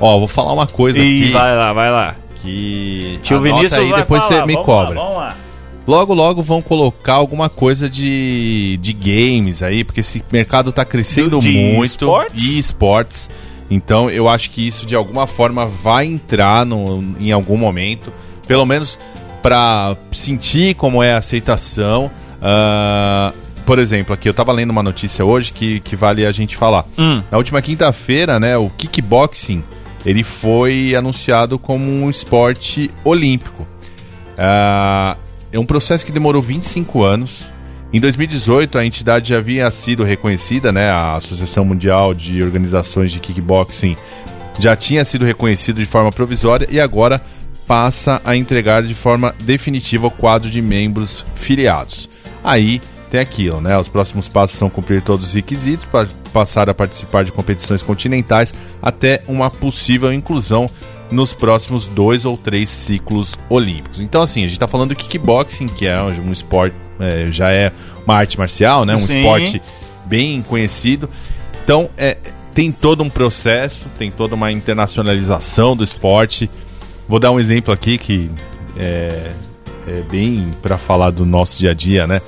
Ó, 0.00 0.18
vou 0.18 0.28
falar 0.28 0.52
uma 0.52 0.66
coisa 0.66 0.98
E 0.98 1.22
aqui 1.22 1.32
vai 1.32 1.56
lá, 1.56 1.72
vai 1.72 1.90
lá. 1.90 2.14
que 2.42 3.18
Tio 3.22 3.40
Vinícius 3.40 3.72
aí, 3.74 3.92
depois 3.94 4.22
falar. 4.24 4.40
você 4.40 4.46
me 4.46 4.52
vamos 4.54 4.66
cobra. 4.66 4.94
Lá, 4.98 5.00
vamos 5.04 5.18
lá. 5.18 5.36
Logo, 5.88 6.12
logo 6.12 6.42
vão 6.42 6.60
colocar 6.60 7.14
alguma 7.14 7.48
coisa 7.48 7.88
de, 7.88 8.78
de 8.82 8.92
games 8.92 9.62
aí, 9.62 9.84
porque 9.84 10.00
esse 10.00 10.22
mercado 10.30 10.70
tá 10.70 10.84
crescendo 10.84 11.38
De 11.40 11.50
muito. 11.50 11.86
esportes? 11.86 12.44
E 12.44 12.58
esportes. 12.58 13.30
Então 13.70 14.10
eu 14.10 14.28
acho 14.28 14.50
que 14.50 14.66
isso 14.66 14.84
de 14.84 14.94
alguma 14.94 15.26
forma 15.26 15.64
vai 15.64 16.04
entrar 16.04 16.66
no, 16.66 17.02
em 17.18 17.32
algum 17.32 17.56
momento. 17.56 18.12
Pelo 18.46 18.66
menos 18.66 18.98
para 19.42 19.96
sentir 20.12 20.74
como 20.74 21.02
é 21.02 21.14
a 21.14 21.18
aceitação. 21.18 22.10
Ah, 22.42 23.32
por 23.64 23.78
exemplo, 23.78 24.12
aqui 24.12 24.28
eu 24.28 24.34
tava 24.34 24.52
lendo 24.52 24.70
uma 24.70 24.82
notícia 24.82 25.24
hoje 25.24 25.52
que, 25.52 25.80
que 25.80 25.96
vale 25.96 26.26
a 26.26 26.32
gente 26.32 26.54
falar. 26.54 26.84
Hum. 26.98 27.22
Na 27.30 27.38
última 27.38 27.62
quinta-feira, 27.62 28.38
né, 28.38 28.58
o 28.58 28.68
kickboxing 28.68 29.64
ele 30.04 30.22
foi 30.22 30.94
anunciado 30.94 31.58
como 31.58 31.84
um 31.84 32.10
esporte 32.10 32.90
olímpico. 33.04 33.66
Ah, 34.36 35.16
é 35.52 35.58
um 35.58 35.66
processo 35.66 36.04
que 36.04 36.12
demorou 36.12 36.42
25 36.42 37.02
anos. 37.02 37.44
Em 37.92 38.00
2018, 38.00 38.76
a 38.76 38.84
entidade 38.84 39.30
já 39.30 39.38
havia 39.38 39.70
sido 39.70 40.04
reconhecida, 40.04 40.70
né? 40.70 40.90
A 40.90 41.16
Associação 41.16 41.64
Mundial 41.64 42.12
de 42.12 42.42
Organizações 42.42 43.10
de 43.10 43.18
Kickboxing 43.18 43.96
já 44.58 44.76
tinha 44.76 45.04
sido 45.04 45.24
reconhecido 45.24 45.76
de 45.76 45.86
forma 45.86 46.10
provisória 46.10 46.66
e 46.70 46.78
agora 46.78 47.22
passa 47.66 48.20
a 48.24 48.36
entregar 48.36 48.82
de 48.82 48.94
forma 48.94 49.34
definitiva 49.40 50.06
o 50.06 50.10
quadro 50.10 50.50
de 50.50 50.60
membros 50.60 51.24
filiados. 51.36 52.08
Aí 52.42 52.80
tem 53.10 53.20
aquilo, 53.20 53.60
né? 53.60 53.78
Os 53.78 53.88
próximos 53.88 54.28
passos 54.28 54.58
são 54.58 54.68
cumprir 54.68 55.02
todos 55.02 55.28
os 55.28 55.34
requisitos 55.34 55.84
para 55.86 56.08
passar 56.32 56.68
a 56.68 56.74
participar 56.74 57.24
de 57.24 57.32
competições 57.32 57.82
continentais 57.82 58.52
até 58.82 59.22
uma 59.26 59.50
possível 59.50 60.12
inclusão 60.12 60.68
nos 61.10 61.32
próximos 61.32 61.86
dois 61.86 62.24
ou 62.24 62.36
três 62.36 62.68
ciclos 62.68 63.34
olímpicos. 63.48 64.00
Então, 64.00 64.22
assim, 64.22 64.40
a 64.40 64.42
gente 64.42 64.52
está 64.52 64.68
falando 64.68 64.90
do 64.90 64.96
kickboxing, 64.96 65.66
que 65.66 65.86
é 65.86 66.00
um 66.00 66.32
esporte, 66.32 66.76
é, 67.00 67.28
já 67.30 67.50
é 67.50 67.72
uma 68.04 68.16
arte 68.16 68.38
marcial, 68.38 68.84
né? 68.84 68.94
Um 68.94 69.00
Sim. 69.00 69.18
esporte 69.18 69.62
bem 70.04 70.42
conhecido. 70.42 71.08
Então, 71.64 71.88
é, 71.96 72.16
tem 72.54 72.72
todo 72.72 73.02
um 73.02 73.10
processo, 73.10 73.86
tem 73.98 74.10
toda 74.10 74.34
uma 74.34 74.50
internacionalização 74.50 75.76
do 75.76 75.84
esporte. 75.84 76.50
Vou 77.08 77.18
dar 77.18 77.30
um 77.30 77.40
exemplo 77.40 77.72
aqui 77.72 77.96
que 77.96 78.30
é, 78.76 79.32
é 79.86 80.02
bem 80.10 80.50
para 80.60 80.76
falar 80.76 81.10
do 81.10 81.24
nosso 81.24 81.58
dia 81.58 81.70
a 81.70 81.74
dia, 81.74 82.06
né? 82.06 82.20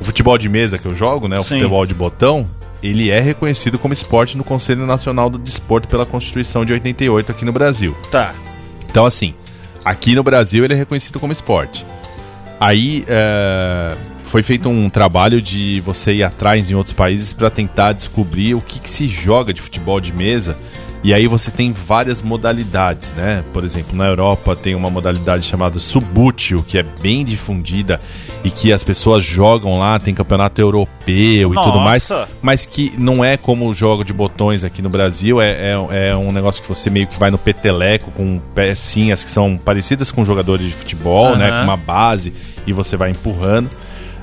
O 0.00 0.04
futebol 0.04 0.38
de 0.38 0.48
mesa 0.48 0.78
que 0.78 0.86
eu 0.86 0.94
jogo, 0.94 1.26
né? 1.26 1.38
O 1.38 1.42
Sim. 1.42 1.56
futebol 1.56 1.84
de 1.86 1.94
botão, 1.94 2.44
ele 2.82 3.10
é 3.10 3.20
reconhecido 3.20 3.78
como 3.78 3.94
esporte 3.94 4.36
no 4.36 4.44
Conselho 4.44 4.86
Nacional 4.86 5.28
do 5.28 5.38
Desporto 5.38 5.88
pela 5.88 6.06
Constituição 6.06 6.64
de 6.64 6.72
88 6.72 7.32
aqui 7.32 7.44
no 7.44 7.52
Brasil. 7.52 7.96
Tá. 8.10 8.34
Então, 8.88 9.04
assim, 9.04 9.34
aqui 9.84 10.14
no 10.14 10.22
Brasil 10.22 10.64
ele 10.64 10.74
é 10.74 10.76
reconhecido 10.76 11.18
como 11.18 11.32
esporte. 11.32 11.84
Aí 12.60 13.04
é, 13.06 13.96
foi 14.24 14.42
feito 14.42 14.68
um 14.68 14.90
trabalho 14.90 15.40
de 15.40 15.80
você 15.80 16.14
ir 16.14 16.22
atrás 16.22 16.70
em 16.70 16.74
outros 16.74 16.94
países 16.94 17.32
para 17.32 17.50
tentar 17.50 17.92
descobrir 17.92 18.54
o 18.54 18.60
que, 18.60 18.80
que 18.80 18.90
se 18.90 19.08
joga 19.08 19.52
de 19.52 19.60
futebol 19.60 20.00
de 20.00 20.12
mesa. 20.12 20.56
E 21.02 21.14
aí 21.14 21.28
você 21.28 21.50
tem 21.50 21.72
várias 21.72 22.20
modalidades, 22.20 23.12
né? 23.16 23.44
Por 23.52 23.64
exemplo, 23.64 23.96
na 23.96 24.06
Europa 24.06 24.56
tem 24.56 24.74
uma 24.74 24.90
modalidade 24.90 25.46
chamada 25.46 25.78
Subútil, 25.78 26.62
que 26.66 26.76
é 26.76 26.82
bem 26.82 27.24
difundida 27.24 28.00
e 28.44 28.50
que 28.50 28.72
as 28.72 28.84
pessoas 28.84 29.24
jogam 29.24 29.78
lá, 29.78 29.98
tem 29.98 30.14
campeonato 30.14 30.60
europeu 30.60 31.52
e 31.52 31.54
tudo 31.54 31.80
mais 31.80 32.08
Nossa! 32.08 32.28
mas 32.40 32.66
que 32.66 32.92
não 32.96 33.24
é 33.24 33.36
como 33.36 33.68
o 33.68 33.74
jogo 33.74 34.04
de 34.04 34.12
botões 34.12 34.62
aqui 34.62 34.80
no 34.80 34.88
Brasil, 34.88 35.40
é, 35.40 35.72
é, 35.72 36.08
é 36.10 36.16
um 36.16 36.30
negócio 36.30 36.62
que 36.62 36.68
você 36.68 36.88
meio 36.88 37.06
que 37.06 37.18
vai 37.18 37.30
no 37.30 37.38
peteleco 37.38 38.10
com 38.12 38.40
pecinhas 38.54 39.24
que 39.24 39.30
são 39.30 39.56
parecidas 39.56 40.10
com 40.10 40.24
jogadores 40.24 40.66
de 40.66 40.72
futebol, 40.72 41.36
né? 41.36 41.48
Aham. 41.48 41.58
Com 41.58 41.64
uma 41.64 41.76
base 41.76 42.32
e 42.66 42.72
você 42.72 42.96
vai 42.96 43.10
empurrando. 43.10 43.68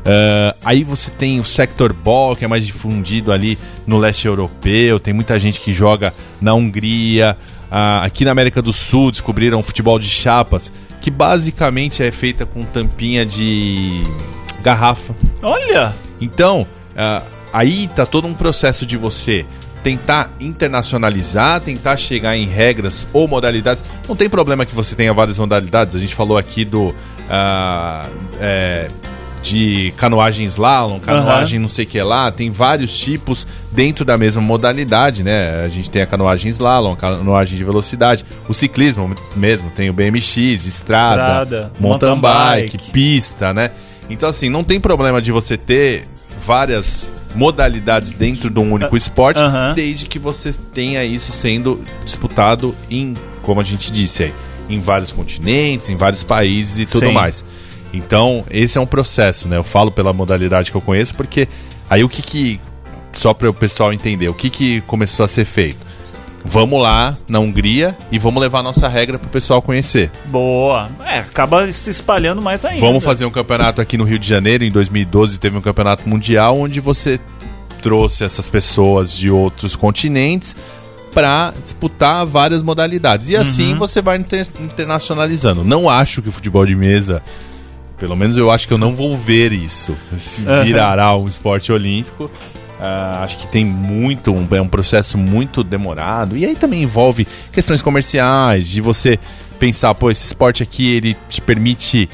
Ah, 0.06 0.56
aí 0.64 0.84
você 0.84 1.10
tem 1.10 1.40
o 1.40 1.44
sector 1.44 1.92
ball, 1.92 2.36
que 2.36 2.46
é 2.46 2.48
mais 2.48 2.66
difundido 2.66 3.32
ali 3.32 3.58
no 3.88 3.98
leste 3.98 4.28
europeu, 4.28 5.00
tem 5.00 5.14
muita 5.14 5.40
gente 5.40 5.60
que 5.60 5.74
joga 5.74 6.14
na 6.40 6.54
Hungria. 6.54 7.36
Ah, 7.72 8.04
aqui 8.04 8.24
na 8.24 8.32
América 8.32 8.62
do 8.62 8.72
Sul 8.72 9.12
descobriram 9.12 9.62
futebol 9.64 9.98
de 9.98 10.08
chapas, 10.08 10.72
que 11.06 11.12
basicamente 11.12 12.02
é 12.02 12.12
feita 12.12 12.48
com 12.48 12.64
tampinha 12.64 13.24
de 13.24 14.02
garrafa. 14.64 15.16
Olha! 15.40 15.94
Então, 16.20 16.66
ah, 16.98 17.22
aí 17.54 17.88
tá 17.96 18.08
todo 18.08 18.26
um 18.26 18.34
processo 18.34 18.88
de 18.88 18.98
você 18.98 19.46
tentar 19.84 20.32
internacionalizar, 20.40 21.62
tentar 21.62 21.96
chegar 21.98 22.36
em 22.36 22.48
regras 22.48 23.06
ou 23.14 23.28
modalidades. 23.28 23.84
Não 24.10 24.16
tem 24.16 24.28
problema 24.28 24.66
que 24.66 24.74
você 24.74 24.96
tenha 24.96 25.14
várias 25.14 25.38
modalidades. 25.38 25.96
A 25.96 26.00
gente 26.00 26.16
falou 26.16 26.40
aqui 26.40 26.66
do 26.66 26.92
ah, 27.30 28.10
é, 28.42 28.88
de 29.46 29.94
canoagem 29.96 30.44
slalom, 30.46 31.00
canoagem 31.00 31.60
não 31.60 31.68
sei 31.70 31.86
o 31.86 31.88
que 31.88 32.02
lá. 32.02 32.32
Tem 32.32 32.50
vários 32.50 32.98
tipos 32.98 33.46
dentro 33.72 34.04
da 34.04 34.18
mesma 34.18 34.42
modalidade, 34.42 35.22
né? 35.24 35.64
A 35.64 35.68
gente 35.68 35.90
tem 35.90 36.02
a 36.02 36.06
canoagem 36.08 36.50
slalom, 36.50 36.94
a 36.94 36.98
canoagem 36.98 37.56
de 37.56 37.64
velocidade, 37.64 38.26
o 38.50 38.54
ciclismo 38.54 39.16
mesmo 39.36 39.70
tem 39.70 39.88
o 39.90 39.94
BMX, 39.94 40.66
estrada, 40.66 41.22
Estrada, 41.22 41.72
mountain 41.80 42.10
mountain 42.10 42.22
bike, 42.22 42.78
bike. 42.78 42.92
pista, 42.92 43.54
né? 43.54 43.70
Então, 44.10 44.30
assim, 44.30 44.50
não 44.50 44.64
tem 44.64 44.80
problema 44.80 45.22
de 45.22 45.32
você 45.32 45.56
ter 45.58 46.06
várias 46.46 47.12
modalidades 47.36 48.12
dentro 48.12 48.50
de 48.50 48.60
um 48.60 48.72
único 48.74 48.96
esporte, 48.98 49.40
Aham. 49.40 49.74
desde 49.76 50.06
que 50.06 50.18
você 50.18 50.54
tenha 50.74 51.04
isso 51.04 51.32
sendo 51.32 51.82
disputado 52.04 52.74
em, 52.90 53.14
como 53.44 53.62
a 53.62 53.64
gente 53.64 53.92
disse 53.92 54.24
aí, 54.24 54.34
em 54.70 54.80
vários 54.80 55.12
continentes, 55.12 55.90
em 55.90 55.96
vários 55.96 56.24
países 56.24 56.80
e 56.80 56.86
tudo 56.86 57.08
Sim. 57.08 57.14
mais. 57.14 57.44
Então, 57.98 58.44
esse 58.50 58.78
é 58.78 58.82
um 58.82 58.86
processo, 58.88 59.48
né? 59.48 59.58
Eu 59.58 59.64
falo 59.64 59.92
pela 59.92 60.12
modalidade 60.14 60.72
que 60.72 60.78
eu 60.78 60.82
conheço, 60.82 61.14
porque 61.16 61.48
aí 61.90 62.04
o 62.04 62.10
que 62.10 62.22
que. 62.22 62.60
Só 63.14 63.34
para 63.34 63.50
o 63.50 63.54
pessoal 63.54 63.94
entender, 63.94 64.28
o 64.28 64.34
que 64.34 64.50
que 64.50 64.82
começou 64.82 65.24
a 65.24 65.28
ser 65.28 65.46
feito? 65.46 65.78
Vamos 66.44 66.82
lá 66.84 67.18
na 67.30 67.40
Hungria 67.40 67.98
e 68.12 68.20
vamos 68.20 68.40
levar 68.42 68.60
a 68.60 68.64
nossa 68.64 68.88
regra 68.90 69.18
para 69.18 69.28
o 69.28 69.32
pessoal 69.32 69.62
conhecer. 69.62 70.12
Boa. 70.26 70.90
É, 71.06 71.20
acaba 71.20 71.72
se 71.72 71.90
espalhando 71.90 72.42
mais 72.42 72.64
ainda. 72.66 72.82
Vamos 72.82 73.04
fazer 73.04 73.26
um 73.26 73.32
campeonato 73.32 73.82
aqui 73.82 73.98
no 73.98 74.04
Rio 74.04 74.20
de 74.20 74.28
Janeiro. 74.28 74.64
Em 74.64 74.70
2012 74.70 75.40
teve 75.40 75.58
um 75.58 75.62
campeonato 75.62 76.08
mundial 76.08 76.60
onde 76.60 76.80
você 76.80 77.20
trouxe 77.82 78.24
essas 78.24 78.48
pessoas 78.48 79.12
de 79.18 79.30
outros 79.32 79.76
continentes 79.76 80.56
para 81.14 81.54
disputar 81.64 82.26
várias 82.26 82.62
modalidades. 82.62 83.30
E 83.30 83.36
assim 83.36 83.74
você 83.76 84.02
vai 84.02 84.18
inter- 84.18 84.46
internacionalizando. 84.60 85.64
Não 85.64 85.90
acho 85.90 86.22
que 86.22 86.30
o 86.30 86.32
futebol 86.32 86.66
de 86.66 86.76
mesa, 86.76 87.24
pelo 87.98 88.16
menos 88.16 88.38
eu 88.38 88.52
acho 88.52 88.68
que 88.68 88.74
eu 88.74 88.78
não 88.78 88.94
vou 88.94 89.18
ver 89.18 89.52
isso. 89.52 89.96
Se 90.18 90.46
virará 90.64 91.16
um 91.16 91.28
esporte 91.28 91.72
olímpico. 91.72 92.30
Ah, 92.80 93.22
acho 93.24 93.38
que 93.38 93.48
tem 93.48 93.64
muito, 93.64 94.34
um, 94.34 94.48
é 94.52 94.62
um 94.62 94.68
processo 94.68 95.18
muito 95.18 95.64
demorado. 95.64 96.38
E 96.38 96.46
aí 96.46 96.56
também 96.56 96.84
envolve 96.84 97.26
questões 97.52 97.82
comerciais, 97.82 98.68
de 98.68 98.82
você 98.82 99.18
pensar, 99.58 99.96
pô, 99.96 100.12
esse 100.12 100.26
esporte 100.26 100.62
aqui 100.62 100.94
ele 100.94 101.16
te 101.30 101.40
permite 101.40 102.10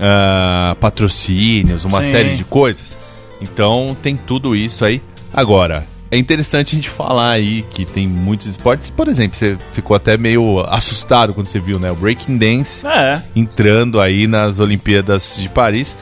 ah, 0.00 0.76
patrocínios, 0.80 1.84
uma 1.84 2.02
Sim. 2.02 2.10
série 2.10 2.36
de 2.36 2.44
coisas. 2.44 2.96
Então 3.40 3.96
tem 4.02 4.16
tudo 4.16 4.56
isso 4.56 4.84
aí. 4.84 5.00
Agora, 5.32 5.86
é 6.12 6.18
interessante 6.18 6.74
a 6.74 6.76
gente 6.76 6.90
falar 6.90 7.30
aí 7.30 7.62
que 7.70 7.86
tem 7.86 8.06
muitos 8.06 8.46
esportes. 8.46 8.90
Por 8.90 9.08
exemplo, 9.08 9.34
você 9.36 9.56
ficou 9.72 9.96
até 9.96 10.16
meio 10.18 10.60
assustado 10.68 11.32
quando 11.32 11.46
você 11.46 11.58
viu, 11.58 11.78
né? 11.78 11.90
O 11.90 11.94
Breaking 11.96 12.36
Dance 12.36 12.86
É. 12.86 13.20
entrando 13.34 13.98
aí 13.98 14.26
nas 14.26 14.60
Olimpíadas 14.60 15.38
de 15.40 15.48
Paris. 15.48 15.96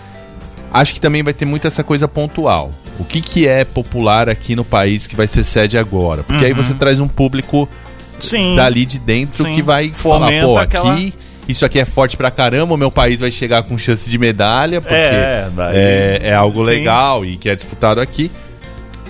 Acho 0.72 0.94
que 0.94 1.00
também 1.00 1.22
vai 1.22 1.32
ter 1.32 1.44
muito 1.44 1.66
essa 1.66 1.84
coisa 1.84 2.08
pontual. 2.08 2.70
O 2.98 3.04
que, 3.04 3.20
que 3.20 3.46
é 3.46 3.64
popular 3.64 4.28
aqui 4.28 4.54
no 4.56 4.64
país 4.64 5.06
que 5.06 5.14
vai 5.16 5.28
ser 5.28 5.44
sede 5.44 5.78
agora? 5.78 6.22
Porque 6.24 6.44
aí 6.44 6.52
você 6.52 6.74
traz 6.74 6.98
um 7.00 7.08
público 7.08 7.68
Sim. 8.18 8.56
dali 8.56 8.84
de 8.84 8.98
dentro 8.98 9.44
Sim. 9.44 9.54
que 9.54 9.62
vai 9.62 9.90
Fomenta 9.90 10.32
falar, 10.42 10.44
pô, 10.44 10.58
aquela- 10.58 10.92
aqui 10.94 11.14
isso 11.48 11.64
aqui 11.64 11.80
é 11.80 11.84
forte 11.84 12.16
pra 12.16 12.30
caramba, 12.30 12.74
o 12.74 12.76
meu 12.76 12.90
país 12.92 13.18
vai 13.20 13.30
chegar 13.30 13.62
com 13.64 13.76
chance 13.78 14.08
de 14.08 14.16
medalha, 14.18 14.80
porque 14.80 14.94
É, 14.94 15.48
daí- 15.54 15.76
é, 15.76 16.20
é 16.24 16.34
algo 16.34 16.60
Sim. 16.64 16.70
legal 16.70 17.24
e 17.24 17.36
que 17.36 17.48
é 17.48 17.54
disputado 17.56 18.00
aqui. 18.00 18.30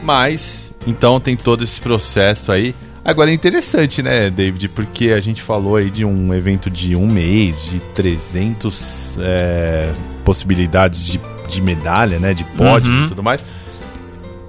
Mas, 0.02 0.59
então 0.86 1.20
tem 1.20 1.36
todo 1.36 1.64
esse 1.64 1.80
processo 1.80 2.50
aí. 2.52 2.74
Agora 3.04 3.30
é 3.30 3.34
interessante, 3.34 4.02
né, 4.02 4.28
David? 4.30 4.68
Porque 4.68 5.08
a 5.08 5.20
gente 5.20 5.40
falou 5.42 5.76
aí 5.76 5.88
de 5.90 6.04
um 6.04 6.34
evento 6.34 6.68
de 6.68 6.94
um 6.94 7.06
mês, 7.06 7.62
de 7.64 7.80
300 7.94 9.12
é, 9.18 9.90
possibilidades 10.24 11.06
de, 11.06 11.20
de 11.48 11.62
medalha, 11.62 12.18
né? 12.18 12.34
De 12.34 12.44
pódio 12.44 12.92
Uhum. 12.92 13.04
e 13.06 13.08
tudo 13.08 13.22
mais. 13.22 13.42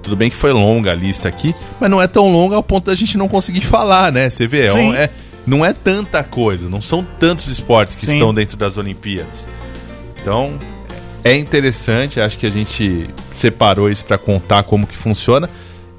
Tudo 0.02 0.16
bem 0.16 0.28
que 0.28 0.36
foi 0.36 0.52
longa 0.52 0.90
a 0.90 0.94
lista 0.94 1.28
aqui, 1.28 1.54
mas 1.80 1.88
não 1.90 2.02
é 2.02 2.06
tão 2.08 2.30
longa 2.30 2.56
ao 2.56 2.62
ponto 2.62 2.86
da 2.86 2.94
gente 2.94 3.16
não 3.16 3.28
conseguir 3.28 3.60
falar, 3.62 4.10
né? 4.12 4.28
Você 4.28 4.46
vê, 4.46 4.64
é 4.64 4.68
Sim. 4.68 4.94
é- 4.96 5.10
não 5.46 5.64
é 5.64 5.72
tanta 5.72 6.22
coisa, 6.22 6.68
não 6.68 6.80
são 6.80 7.04
tantos 7.18 7.46
esportes 7.48 7.94
que 7.94 8.04
Sim. 8.06 8.12
estão 8.14 8.34
dentro 8.34 8.56
das 8.56 8.76
Olimpíadas. 8.76 9.48
Então, 10.20 10.58
é 11.24 11.36
interessante, 11.36 12.20
acho 12.20 12.36
que 12.36 12.46
a 12.46 12.50
gente 12.50 13.08
separou 13.34 13.88
isso 13.90 14.04
para 14.04 14.18
contar 14.18 14.62
como 14.64 14.86
que 14.86 14.96
funciona. 14.96 15.48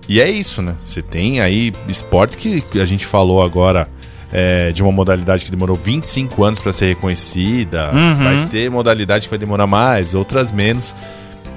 E 0.07 0.19
é 0.19 0.29
isso, 0.29 0.61
né? 0.61 0.75
Você 0.83 1.01
tem 1.01 1.39
aí 1.39 1.73
esportes 1.87 2.35
que 2.35 2.63
a 2.79 2.85
gente 2.85 3.05
falou 3.05 3.41
agora 3.41 3.87
é, 4.31 4.71
de 4.71 4.81
uma 4.83 4.91
modalidade 4.91 5.45
que 5.45 5.51
demorou 5.51 5.75
25 5.75 6.43
anos 6.43 6.59
para 6.59 6.73
ser 6.73 6.87
reconhecida. 6.87 7.91
Uhum. 7.93 8.23
Vai 8.23 8.45
ter 8.47 8.69
modalidade 8.69 9.23
que 9.25 9.29
vai 9.29 9.39
demorar 9.39 9.67
mais, 9.67 10.13
outras 10.13 10.51
menos. 10.51 10.93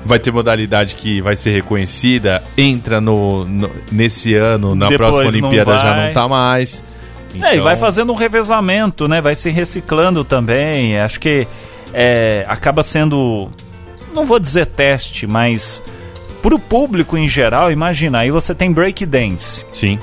Vai 0.05 0.21
ter 0.21 0.31
modalidade 0.31 0.95
que 0.95 1.21
vai 1.21 1.35
ser 1.35 1.51
reconhecida, 1.51 2.41
entra 2.57 3.01
no, 3.01 3.45
no- 3.45 3.71
nesse 3.91 4.35
ano, 4.35 4.75
na 4.77 4.89
Depois 4.89 5.11
próxima 5.17 5.41
não 5.41 5.49
Olimpíada 5.49 5.77
já 5.79 5.93
vai. 5.97 6.07
não 6.07 6.15
tá 6.15 6.29
mais. 6.29 6.85
É, 7.35 7.37
e 7.37 7.53
Então, 7.55 7.65
vai 7.65 7.77
fazendo 7.77 8.13
um 8.13 8.17
revezamento, 8.17 9.09
né? 9.09 9.21
Vai 9.21 9.35
se 9.35 9.51
reciclando 9.51 10.23
também. 10.23 10.97
Acho 11.01 11.19
que 11.19 11.49
é, 11.93 12.45
acaba 12.47 12.85
sendo, 12.85 13.51
não 14.15 14.25
vou 14.25 14.39
dizer 14.39 14.67
teste, 14.67 15.27
mas 15.27 15.83
pro 16.47 16.61
público 16.61 17.19
em 17.19 17.27
geral, 17.27 17.73
imagina, 17.73 18.21
aí 18.21 18.31
você 18.31 18.55
tem 18.55 18.71
breakdance. 18.71 19.65
Sim. 19.75 19.99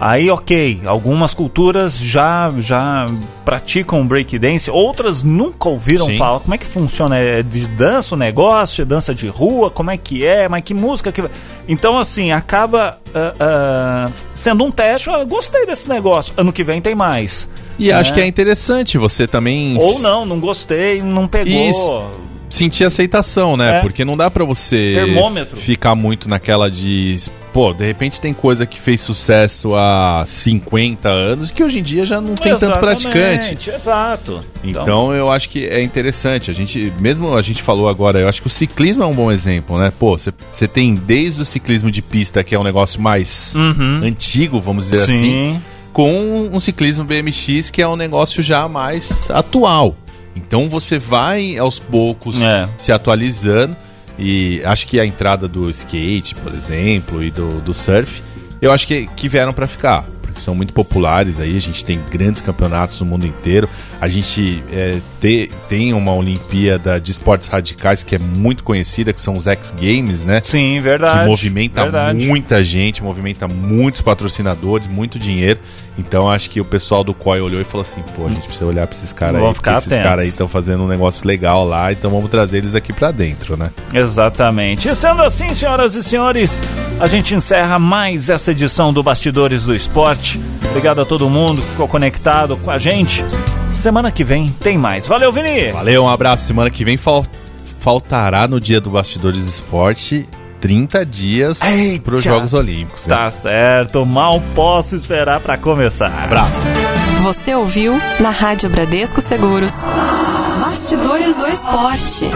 Aí, 0.00 0.28
ok, 0.28 0.80
algumas 0.84 1.32
culturas 1.32 1.96
já 1.96 2.52
já 2.58 3.08
praticam 3.44 4.04
breakdance, 4.04 4.68
outras 4.68 5.22
nunca 5.22 5.68
ouviram 5.68 6.06
Sim. 6.06 6.18
falar. 6.18 6.40
Como 6.40 6.54
é 6.54 6.58
que 6.58 6.66
funciona? 6.66 7.18
É 7.18 7.40
de 7.44 7.68
dança 7.68 8.16
o 8.16 8.18
negócio? 8.18 8.82
É 8.82 8.84
dança 8.84 9.14
de 9.14 9.28
rua? 9.28 9.70
Como 9.70 9.92
é 9.92 9.96
que 9.96 10.26
é? 10.26 10.48
Mas 10.48 10.64
que 10.64 10.74
música 10.74 11.12
que. 11.12 11.22
Então, 11.68 11.96
assim, 11.98 12.32
acaba 12.32 12.98
ah, 13.14 13.34
ah, 13.38 14.10
sendo 14.34 14.64
um 14.64 14.72
teste. 14.72 15.08
Ah, 15.08 15.24
gostei 15.24 15.66
desse 15.66 15.88
negócio. 15.88 16.34
Ano 16.36 16.52
que 16.52 16.64
vem 16.64 16.80
tem 16.80 16.96
mais. 16.96 17.48
E 17.78 17.92
acho 17.92 18.10
É. 18.10 18.14
que 18.14 18.20
é 18.22 18.26
interessante 18.26 18.98
você 18.98 19.28
também 19.28 19.78
Ou 19.78 20.00
não, 20.00 20.26
não 20.26 20.40
gostei, 20.40 21.00
não 21.00 21.28
pegou. 21.28 21.52
Isso. 21.52 22.27
Sentir 22.50 22.84
aceitação, 22.84 23.56
né? 23.56 23.78
É. 23.78 23.80
Porque 23.80 24.04
não 24.04 24.16
dá 24.16 24.30
pra 24.30 24.44
você 24.44 24.92
Termômetro. 24.94 25.56
ficar 25.56 25.94
muito 25.94 26.28
naquela 26.28 26.70
de. 26.70 27.18
Pô, 27.52 27.72
de 27.72 27.84
repente 27.84 28.20
tem 28.20 28.32
coisa 28.34 28.66
que 28.66 28.78
fez 28.80 29.00
sucesso 29.00 29.74
há 29.74 30.24
50 30.26 31.08
anos 31.08 31.50
que 31.50 31.64
hoje 31.64 31.78
em 31.78 31.82
dia 31.82 32.04
já 32.06 32.20
não 32.20 32.34
tem 32.34 32.54
tanto 32.56 32.78
praticante. 32.78 33.54
Exatamente, 33.54 33.70
Exato. 33.70 34.44
Então 34.62 35.12
eu 35.14 35.30
acho 35.32 35.48
que 35.48 35.66
é 35.66 35.82
interessante. 35.82 36.50
A 36.50 36.54
gente, 36.54 36.92
mesmo 37.00 37.34
a 37.36 37.42
gente 37.42 37.62
falou 37.62 37.88
agora, 37.88 38.20
eu 38.20 38.28
acho 38.28 38.40
que 38.42 38.46
o 38.46 38.50
ciclismo 38.50 39.02
é 39.02 39.06
um 39.06 39.14
bom 39.14 39.32
exemplo, 39.32 39.78
né? 39.78 39.90
Pô, 39.98 40.16
você 40.18 40.68
tem 40.68 40.94
desde 40.94 41.40
o 41.40 41.44
ciclismo 41.44 41.90
de 41.90 42.02
pista, 42.02 42.44
que 42.44 42.54
é 42.54 42.58
um 42.58 42.64
negócio 42.64 43.00
mais 43.00 43.54
Uhum. 43.54 44.02
antigo, 44.04 44.60
vamos 44.60 44.84
dizer 44.84 44.98
assim, 44.98 45.22
Sim. 45.54 45.62
com 45.92 46.48
um 46.52 46.60
ciclismo 46.60 47.02
BMX 47.04 47.70
que 47.70 47.80
é 47.82 47.88
um 47.88 47.96
negócio 47.96 48.42
já 48.42 48.68
mais 48.68 49.28
atual. 49.30 49.96
Então 50.38 50.66
você 50.66 50.98
vai 50.98 51.58
aos 51.58 51.78
poucos 51.78 52.40
É. 52.42 52.68
se 52.78 52.92
atualizando 52.92 53.76
e 54.18 54.62
acho 54.64 54.86
que 54.86 54.98
a 54.98 55.04
entrada 55.06 55.46
do 55.46 55.68
skate, 55.70 56.34
por 56.36 56.54
exemplo, 56.54 57.22
e 57.22 57.30
do, 57.30 57.60
do 57.60 57.74
surf, 57.74 58.22
eu 58.60 58.72
acho 58.72 58.86
que, 58.86 59.06
que 59.16 59.28
vieram 59.28 59.52
para 59.52 59.66
ficar. 59.66 60.04
Porque 60.22 60.40
são 60.40 60.54
muito 60.54 60.72
populares 60.74 61.40
aí, 61.40 61.56
a 61.56 61.60
gente 61.60 61.84
tem 61.84 61.98
grandes 62.10 62.40
campeonatos 62.42 63.00
no 63.00 63.06
mundo 63.06 63.26
inteiro. 63.26 63.68
A 64.00 64.08
gente 64.08 64.62
é, 64.72 64.98
te- 65.20 65.50
tem 65.70 65.92
uma 65.94 66.12
Olimpíada 66.12 67.00
de 67.00 67.10
esportes 67.12 67.48
radicais 67.48 68.02
que 68.02 68.14
é 68.14 68.18
muito 68.18 68.62
conhecida, 68.62 69.12
que 69.12 69.20
são 69.20 69.34
os 69.34 69.46
X 69.46 69.72
Games, 69.80 70.24
né? 70.24 70.40
Sim, 70.44 70.80
verdade. 70.80 71.20
que 71.20 71.26
movimenta 71.26 71.82
verdade. 71.82 72.26
muita 72.26 72.62
gente, 72.62 73.02
movimenta 73.02 73.48
muitos 73.48 74.00
patrocinadores, 74.02 74.86
muito 74.86 75.18
dinheiro. 75.18 75.60
Então 75.98 76.30
acho 76.30 76.48
que 76.48 76.60
o 76.60 76.64
pessoal 76.64 77.02
do 77.02 77.12
COI 77.12 77.40
olhou 77.40 77.60
e 77.60 77.64
falou 77.64 77.84
assim: 77.84 78.02
pô, 78.16 78.26
a 78.26 78.28
gente 78.28 78.44
precisa 78.44 78.64
olhar 78.66 78.86
pra 78.86 78.96
esses 78.96 79.12
caras 79.12 79.34
aí, 79.36 79.40
porque 79.42 79.54
ficar 79.56 79.78
esses 79.78 79.92
caras 80.02 80.22
aí 80.24 80.28
estão 80.30 80.48
fazendo 80.48 80.84
um 80.84 80.86
negócio 80.86 81.26
legal 81.26 81.66
lá, 81.66 81.92
então 81.92 82.10
vamos 82.10 82.30
trazer 82.30 82.58
eles 82.58 82.74
aqui 82.74 82.92
pra 82.92 83.10
dentro, 83.10 83.56
né? 83.56 83.70
Exatamente. 83.92 84.88
E 84.88 84.94
sendo 84.94 85.22
assim, 85.22 85.52
senhoras 85.54 85.94
e 85.94 86.02
senhores, 86.04 86.62
a 87.00 87.06
gente 87.08 87.34
encerra 87.34 87.78
mais 87.78 88.30
essa 88.30 88.52
edição 88.52 88.92
do 88.92 89.02
Bastidores 89.02 89.64
do 89.64 89.74
Esporte. 89.74 90.40
Obrigado 90.70 91.00
a 91.00 91.04
todo 91.04 91.28
mundo 91.28 91.62
que 91.62 91.68
ficou 91.68 91.88
conectado 91.88 92.56
com 92.58 92.70
a 92.70 92.78
gente. 92.78 93.24
Semana 93.66 94.10
que 94.12 94.22
vem 94.22 94.48
tem 94.48 94.78
mais. 94.78 95.06
Valeu, 95.06 95.32
Vini! 95.32 95.72
Valeu, 95.72 96.04
um 96.04 96.08
abraço. 96.08 96.46
Semana 96.46 96.70
que 96.70 96.84
vem 96.84 96.96
fal- 96.96 97.26
faltará 97.80 98.46
no 98.46 98.60
dia 98.60 98.80
do 98.80 98.90
Bastidores 98.90 99.46
Esporte 99.46 100.26
30 100.60 101.04
dias 101.06 101.60
para 102.04 102.14
os 102.16 102.22
Jogos 102.22 102.52
Olímpicos. 102.54 103.06
né? 103.06 103.16
Tá 103.16 103.30
certo, 103.30 104.04
mal 104.04 104.40
posso 104.54 104.94
esperar 104.96 105.40
pra 105.40 105.56
começar. 105.56 106.12
Abraço. 106.24 106.54
Você 107.22 107.54
ouviu 107.54 107.98
na 108.20 108.30
Rádio 108.30 108.70
Bradesco 108.70 109.20
Seguros. 109.20 109.74
Bastidores 110.60 111.36
do 111.36 111.46
Esporte. 111.46 112.30